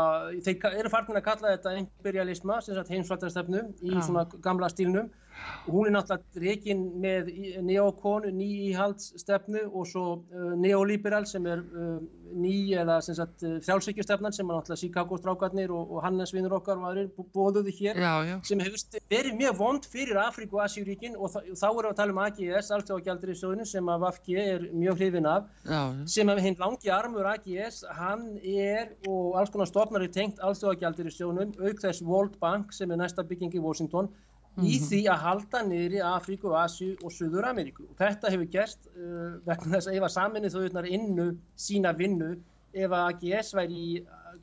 [0.49, 4.03] þeir eru farnir að kalla þetta imperialisma, sem sagt heimsvartarstefnu í Já.
[4.09, 5.13] svona gamla stílnum
[5.69, 7.29] hún er náttúrulega reygin með
[7.67, 11.99] neokonu, ný íhaldsstefnu og svo uh, neoliberal sem er uh,
[12.39, 17.11] ný eða þjálfsvíkjustefnan sem er náttúrulega Chicago strákarnir og, og Hannes vinnur okkar og aðrir
[17.35, 18.37] bóðuði hér já, já.
[18.49, 22.17] sem hefur verið mjög vond fyrir Afríku og Asjúríkin og þá erum við að tala
[22.17, 22.73] um AGS,
[23.09, 25.83] gældurísjóðinu sem að Vafki er mjög hrifin af já,
[26.17, 31.55] sem að hinn langi armur AGS hann er og alls konar stofnar er tengt gældurísjóðunum
[31.59, 34.09] auk þess World Bank sem er næsta bygging í Washington.
[34.67, 37.87] Í því að halda niður í Afríku, Asju og Suður Ameríku.
[37.89, 41.29] Og þetta hefur gerst uh, vegna þess að ef að saminnið þauðnar innu
[41.59, 42.31] sína vinnu,
[42.75, 43.93] ef að AGS væri í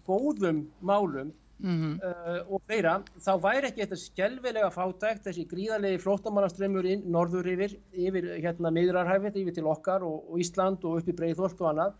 [0.07, 1.93] góðum málum mm -hmm.
[1.99, 2.95] uh, og fleira,
[3.25, 9.41] þá væri ekki þetta skjálfilega fátækt, þessi gríðarlegi flóttamannaströmmur inn norður yfir, yfir hérna meðrarhæfið,
[9.43, 11.93] yfir til okkar og, og Ísland og upp í Breiðholt og annað.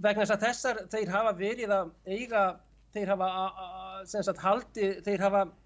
[0.00, 2.44] Vegna þess að þessar, þeir hafa verið að eiga,
[2.94, 5.59] þeir hafa, a, a, sem sagt, haldi, þeir hafa Eh,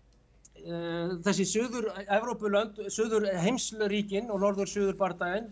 [1.25, 5.51] þessi söður Evrópulönd, söður heimsluríkin og norður-söður bardaginn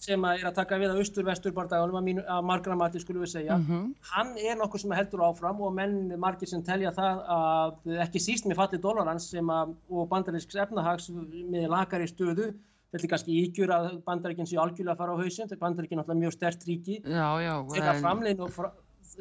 [0.00, 3.58] sem er að taka við að austur-vestur bardaginn að margra mati skulum við segja.
[3.58, 3.90] Mm -hmm.
[4.12, 8.46] hann er nokkuð sem heldur áfram og menn margir sem telja það að ekki síst
[8.46, 12.54] með falli dólarans að, og bandarísks efnahags með lakari stöðu
[12.92, 15.98] þetta er kannski ígjur að bandaríkinn sé algjörlega að fara á hausin þetta er bandaríkinn
[15.98, 17.02] alltaf mjög stert ríki.
[17.04, 18.72] Þegar framlegin og fra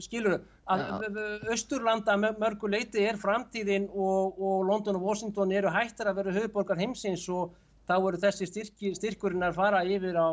[0.04, 0.40] skilur
[0.70, 1.18] að
[1.54, 6.80] Östurlanda mörgu leiti er framtíðin og, og London og Washington eru hættar að vera höfuborgar
[6.82, 7.56] heimsins og
[7.88, 10.30] þá eru þessi styrki, styrkurinn að fara yfir á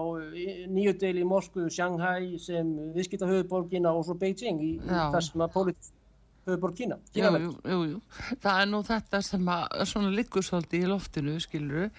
[0.74, 6.00] New Delhi, Moskvu, Shanghai sem viðskipta höfuborgina og svo Beijing í þessum að pólitísk
[6.48, 6.98] höfuborg Kína.
[7.14, 8.00] Jú, jú, jú.
[8.42, 11.90] Það er nú þetta sem að svona liggur svolítið í loftinu, skiluru,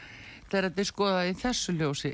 [0.51, 2.13] þegar þetta er skoðað í þessu ljósi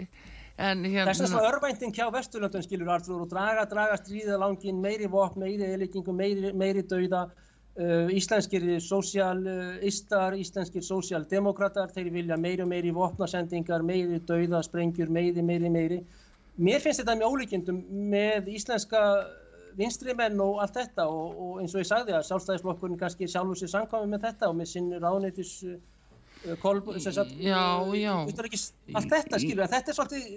[0.58, 1.12] Hérna...
[1.12, 5.42] Þess að er örvænting hjá Vesturlöndun skilur Artur og draga, draga stríða langin meiri vopn,
[5.42, 12.72] meiri eilikingu, meiri, meiri dauða uh, íslenskir sósialistar, uh, íslenskir sósialdemokrater, þeir vilja meiri og
[12.74, 16.02] meiri vopnasendingar, meiri dauða, sprengjur, meiri, meiri, meiri.
[16.62, 17.80] Mér finnst þetta mjög ólíkjendum
[18.12, 19.06] með íslenska
[19.80, 23.72] vinstrimenn og allt þetta og, og eins og ég sagði að sjálfstæðisflokkurinn kannski sjálfur sér
[23.72, 25.54] samkvæmi með þetta og með sinn ráðneitis
[26.62, 27.62] Kolb, sagt, já,
[27.94, 28.14] já.
[28.18, 30.30] allt þetta skilur, þetta er svolítið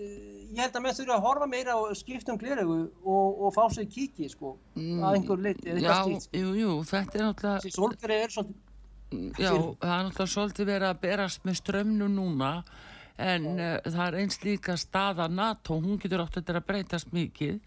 [0.54, 3.62] ég held að með þurfa að horfa meira og skipta um gliregu og, og fá
[3.74, 6.28] sig kíki sko, mm, að einhver leiti eða eitthvað stílt.
[6.28, 7.74] Já, jú, jú, þetta er náttúrulega...
[7.78, 8.60] Solgreið er svolítið...
[9.14, 12.52] Já, það er náttúrulega svolítið verið að berast með strömnu núna
[13.24, 17.58] en uh, það er eins líka staða NATO, hún getur átt að breytast mikið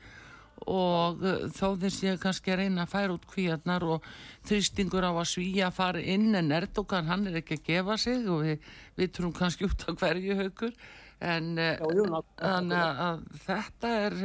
[0.65, 4.05] og uh, þó þess ég kannski að reyna að færa út kvíarnar og
[4.49, 8.29] þrýstingur á að svíja að fara inn en Erdogan hann er ekki að gefa sig
[8.29, 10.73] og við, við trúum kannski út á hverju haugur
[11.17, 14.17] en uh, þannig að þetta er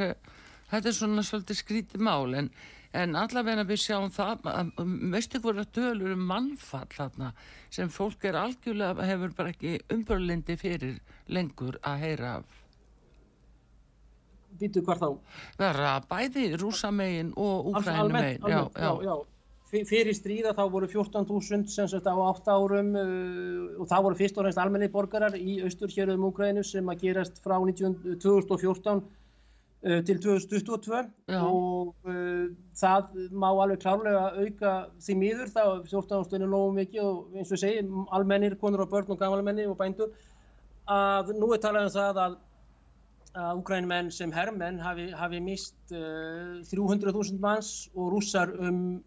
[0.73, 2.37] þetta er svona svolítið skrítið mál.
[2.39, 2.49] En,
[2.97, 4.49] en allavega við sjáum það
[5.13, 7.33] veistu hverja dölur um mannfall þarna
[7.73, 10.99] sem fólk er algjörlega hefur bara ekki umbörlindi fyrir
[11.33, 12.62] lengur að heyra af
[14.63, 15.09] Býtu hvar þá?
[15.59, 18.65] Verða bæði rúsamegin og úkrænumegin já, já.
[18.79, 19.17] já, já
[19.73, 24.37] fyrir stríða þá voru 14.000 sem sagt á 8 árum uh, og það voru fyrst
[24.37, 30.21] og reynst almenni borgarar í austurhjörðum Úgrænu sem að gerast frá 19, 2014 uh, til
[30.27, 31.01] 2022
[31.33, 31.41] Já.
[31.41, 37.41] og uh, það má alveg klárlega auka því miður þá 14.000 er nógu mikið og
[37.41, 40.13] eins og segi almennir, konur og börn og gamalmenni og bændur
[40.93, 42.41] að nú er talað um það að
[43.39, 49.01] að Úgrænumenn sem herrmenn hafi, hafi mist uh, 300.000 manns og rússar um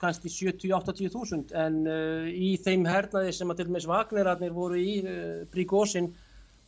[0.00, 1.54] kannski 70-80 þúsund.
[1.56, 6.10] En uh, í þeim hernaði sem að til og með Vagnirarnir voru í uh, Príkósin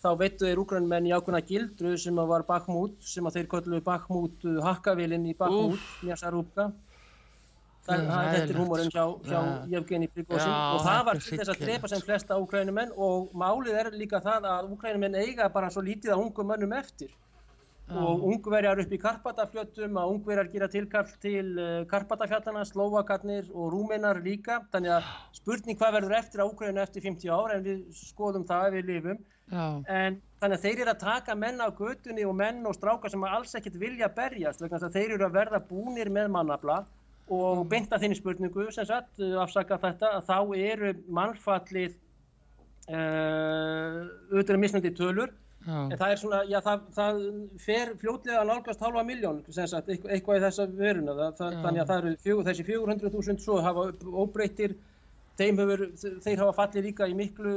[0.03, 3.85] þá veittu þeir úgrannmenn í ákveðna gildru sem að var Bakhmut sem að þeir kölluðu
[3.87, 5.85] Bakhmut uh, hakkavilinn í Bakhmut,
[7.83, 9.41] Njarsarúpka þetta er humorinn hjá, hjá
[9.73, 13.91] Jevgeni Príkósin og það var til þess að drepa sem flesta úgrænumenn og málið er
[13.97, 17.11] líka það að úgrænumenn eiga bara svo lítið að ungum mönnum eftir.
[17.93, 24.23] Og ungverjar upp í Karpatafljötum að ungverjar gera tilkall til uh, Karpatafjallana, Slovakarnir og Rúmenar
[24.25, 28.47] líka, þannig að spurning hvað verður eftir á Ukraínu eftir 50 ár en við skoðum
[28.49, 29.21] það við lifum.
[29.53, 33.27] En þannig að þeir eru að taka menn á götunni og menn og strákar sem
[33.29, 36.85] alls ekkert vilja berjast, að þeir eru að verða búnir með mannabla
[37.31, 37.69] og mm.
[37.71, 40.39] beinta þinni spurningu sem sagt, afsaka þetta, að þá
[40.73, 41.95] eru mannfallið
[42.91, 44.03] uh,
[44.33, 45.33] auðvitað misnandi tölur.
[45.63, 47.19] En það er svona, já það, það
[47.63, 51.15] fer fljótlega að nálgast halva miljón sagt, eitthvað í þessa veruna.
[51.15, 53.85] Það, það, þannig að það eru fjögur, þessi 400.000 svo hafa
[54.25, 54.75] óbreytir
[55.43, 55.83] hefur,
[56.25, 57.55] þeir hafa fallið líka í miklu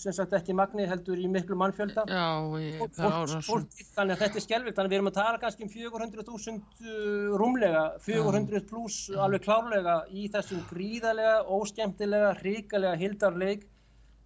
[0.00, 2.04] sem sagt ekki magni heldur í miklu mannfjölda.
[2.10, 2.26] Já,
[2.62, 5.66] ég, fólk, fólk, þannig að þetta er skelvilt þannig að við erum að tala kannski
[5.66, 13.68] um 400.000 uh, rúmlega, 400 pluss alveg klárlega í þessum gríðarlega, óskemtilega, hríkalega hildarleik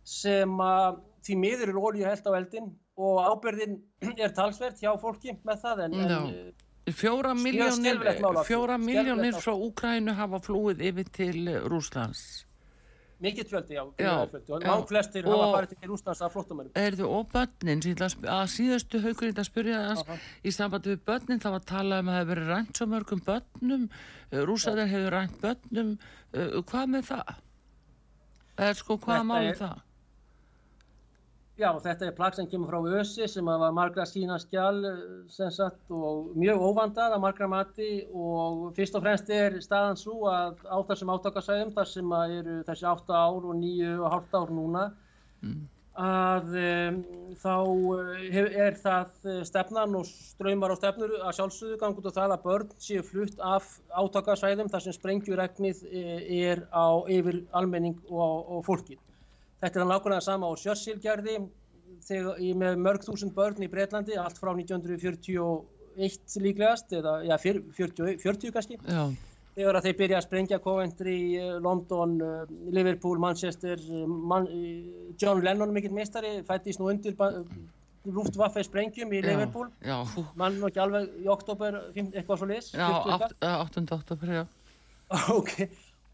[0.08, 3.78] sem að því miður er ólíu held á eldin og ábyrðin
[4.24, 8.00] er talsvert hjá fólki með það en, en eh, fjóra miljónir
[8.48, 12.47] fjóra miljónir frá Úkrænu hafa flúið yfir til Rúslands
[13.24, 14.12] mikill fjöldi, já,
[14.86, 19.30] flestir og hafa farið til Rúslands af flottumörum er þau og börnin að síðastu haugur
[19.30, 22.32] þetta spyrja þess í sambandi við börnin þá var að tala um að það hefur
[22.34, 25.92] verið rænt svo mörgum börnum eh, Rúslandar hefur rænt börnum
[26.70, 27.36] hvað með það?
[28.58, 29.84] er sko hvaða málum það?
[31.58, 34.76] Já, þetta er plagg sem kemur frá Ösi sem var margra sína skjál
[35.34, 40.60] sagt, og mjög óvandað að margra mati og fyrst og fremst er staðan svo að
[40.70, 44.84] á þessum áttakasæðum þar sem eru þessi 8 ár og 9,5 ár núna
[45.42, 45.56] mm.
[46.04, 47.02] að um,
[47.42, 47.56] þá
[48.36, 52.72] hef, er það stefnan og ströymar á stefnur að sjálfsögðu gangut og það að börn
[52.86, 55.84] séu flutt af áttakasæðum þar sem sprengjuregnið
[56.38, 59.02] er á yfir almenning og, og fólkið.
[59.58, 61.38] Þetta er nákvæmlega sama á Sjössilgerði
[62.58, 68.78] með mörg þúsund börn í Breitlandi, allt frá 1941 líklegast, eða ja, 40, 40 kannski.
[68.86, 69.08] Já.
[69.58, 74.46] Þegar þeir byrja að sprengja Coventry, eh, London, eh, Liverpool, Manchester, eh, Man,
[75.18, 77.16] John Lennon mikill meistari, fættist nú undir
[78.06, 79.72] Luftwaffe sprengjum í Liverpool.
[79.82, 80.24] Já, já.
[80.36, 82.70] Mann og ekki alveg í oktober, eitthvað svo lis.
[82.72, 82.86] Já,
[83.42, 83.92] 8.
[83.98, 84.46] oktober, já.
[85.34, 85.68] Ok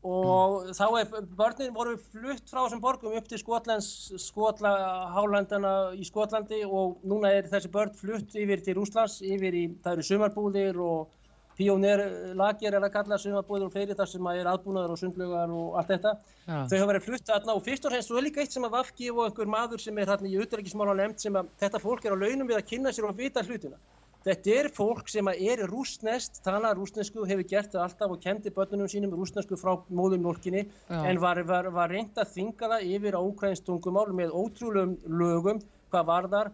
[0.05, 3.89] og þá er börnin voru flutt frá þessum borgum upp til Skotlands
[4.21, 4.73] Skotla,
[5.15, 9.97] Hálandana í Skotlandi og núna er þessi börn flutt yfir til Úslands, yfir í það
[9.97, 11.15] eru sumarbúðir og
[11.57, 15.93] píónirlagir er að kalla sumarbúðir og fleiri þar sem er aðbúnaður og sundlugar og allt
[15.95, 16.61] þetta ja.
[16.69, 18.77] þau hafa verið flutt aðna og fyrst og fremst svo er líka eitt sem að
[18.77, 22.19] Vafki og einhver maður sem er hérna í auðverkismála nefnd sem að þetta fólk er
[22.19, 23.81] á launum við að kynna sér og vita hlutina
[24.25, 28.89] Þetta er fólk sem er rúsnest, tala rúsnesku, hefur gert það alltaf og kendi börnunum
[28.89, 33.67] sínum rúsnesku frá móðumjólkinni en var, var, var reynd að þinga það yfir á ukrainsk
[33.67, 35.61] tungumál með ótrúlegum lögum
[35.93, 36.53] hvað var þar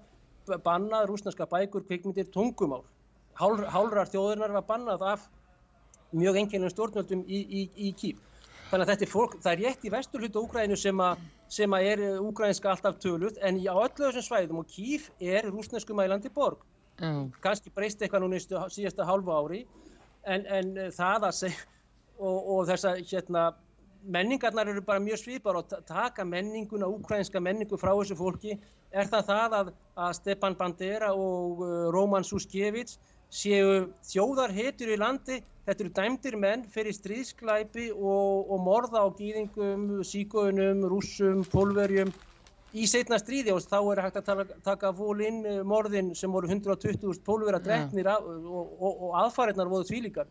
[0.65, 2.83] bannað rúsneska bækur, kvikmyndir, tungumál.
[3.39, 5.29] Hál, hálrar þjóðurnar var bannað af
[6.11, 8.19] mjög enginnum stjórnvöldum í, í, í kýp.
[8.71, 11.05] Þannig að þetta er fólk, það er rétt í vestur hlutu Úgrænu sem,
[11.51, 15.95] sem að er úgrænska alltaf tölut en á öllu þessum svæðum og Kíf er rúsnesku
[15.95, 16.67] mælandi borg.
[17.01, 17.11] Já.
[17.41, 19.65] Kannski breyst eitthvað núna í síðasta hálfu ári
[20.29, 21.69] en, en það að segja
[22.21, 23.51] og, og þessa hérna
[24.01, 28.57] menningarnar eru bara mjög svipar og taka menninguna, úkrænska menningu frá þessu fólki.
[28.93, 32.99] Er það það að, að Stepan Bandera og uh, Roman Suskevits
[33.31, 35.41] séu þjóðarhetur í landi?
[35.69, 42.11] Þetta eru dæmdir menn fyrir stríðsklæpi og, og morða á gýðingum, síkóunum, rússum, pólverjum
[42.75, 47.25] í setna stríði og þá er hægt að tala, taka fólinn morðin sem voru 120.000
[47.27, 48.19] pólverja drefnir ja.
[48.21, 50.31] og, og, og aðfarinnar voru þvílíkar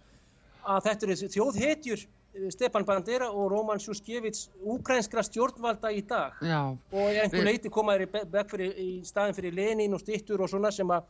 [0.69, 2.07] að þetta eru þjóðhetjur
[2.53, 6.37] Stepan Bandera og Roman Sjuskevits úkrænskra stjórnvalda í dag.
[6.45, 10.93] Já, og einhver leiti komaður í, í staðin fyrir Lenin og Stittur og svona sem
[10.93, 11.07] að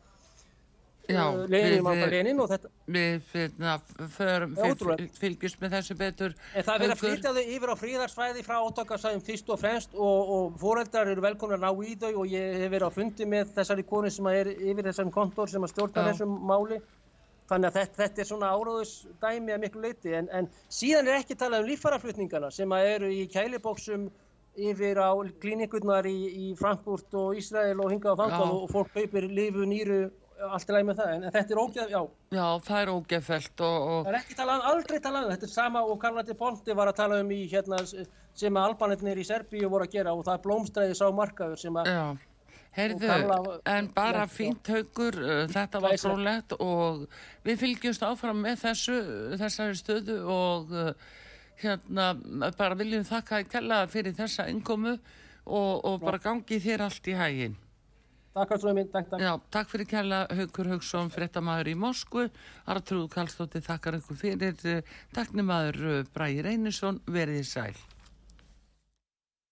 [1.10, 6.36] Lenin bara Lenin og þetta Við fyrir, fylgjast með þessu betur.
[6.54, 10.32] En það verður að flytja þau yfir á fríðarsvæði frá átakasæðum fyrst og fremst og,
[10.36, 13.52] og fóreldrar eru velkomna að ná í þau og ég hef verið á fundi með
[13.58, 16.10] þessari koni sem er yfir þessari kontor sem að stjórna Já.
[16.12, 16.80] þessum máli.
[17.50, 21.38] Þannig að þetta, þetta er svona áráðusdæmi að miklu leiti en, en síðan er ekki
[21.38, 24.10] talað um líffaraflutningana sem eru í kælibóksum
[24.60, 25.10] yfir á
[25.42, 30.00] klíningunnar í, í Frankfurt og Ísrael og hingað á fangað og fólk kaupir lífu, nýru,
[30.48, 32.02] allt er læg með það en, en þetta er ógeð, já.
[32.36, 34.00] Já, það er ógeðfælt og, og...
[34.06, 37.00] Það er ekki talað, aldrei talað um þetta er sama og Karlandi Ponti var að
[37.02, 40.44] tala um í hérna sem að albanetnir í Serbíu voru að gera og það er
[40.48, 42.04] blómstræðis á markaður sem að Já
[42.70, 43.08] Heyrðu,
[43.66, 47.08] en bara fínt haugur, uh, þetta var frólægt og
[47.46, 48.98] við fylgjumst áfram með þessu,
[49.42, 50.92] þessari stöðu og uh,
[51.64, 52.12] hérna
[52.60, 57.18] bara viljum þakka að kella fyrir þessa innkomu og, og bara gangi þér allt í
[57.18, 57.58] hægin.
[58.34, 59.24] Takk fyrir minn, takk, takk.
[59.26, 62.28] Já, takk fyrir kella Haugur Haugsson, frettamæður í Moskvu,
[62.70, 64.84] Artrúð Kallstóttir, takkar ykkur fyrir,
[65.16, 67.74] takk nemaður Bræði Reynisson, verið í sæl.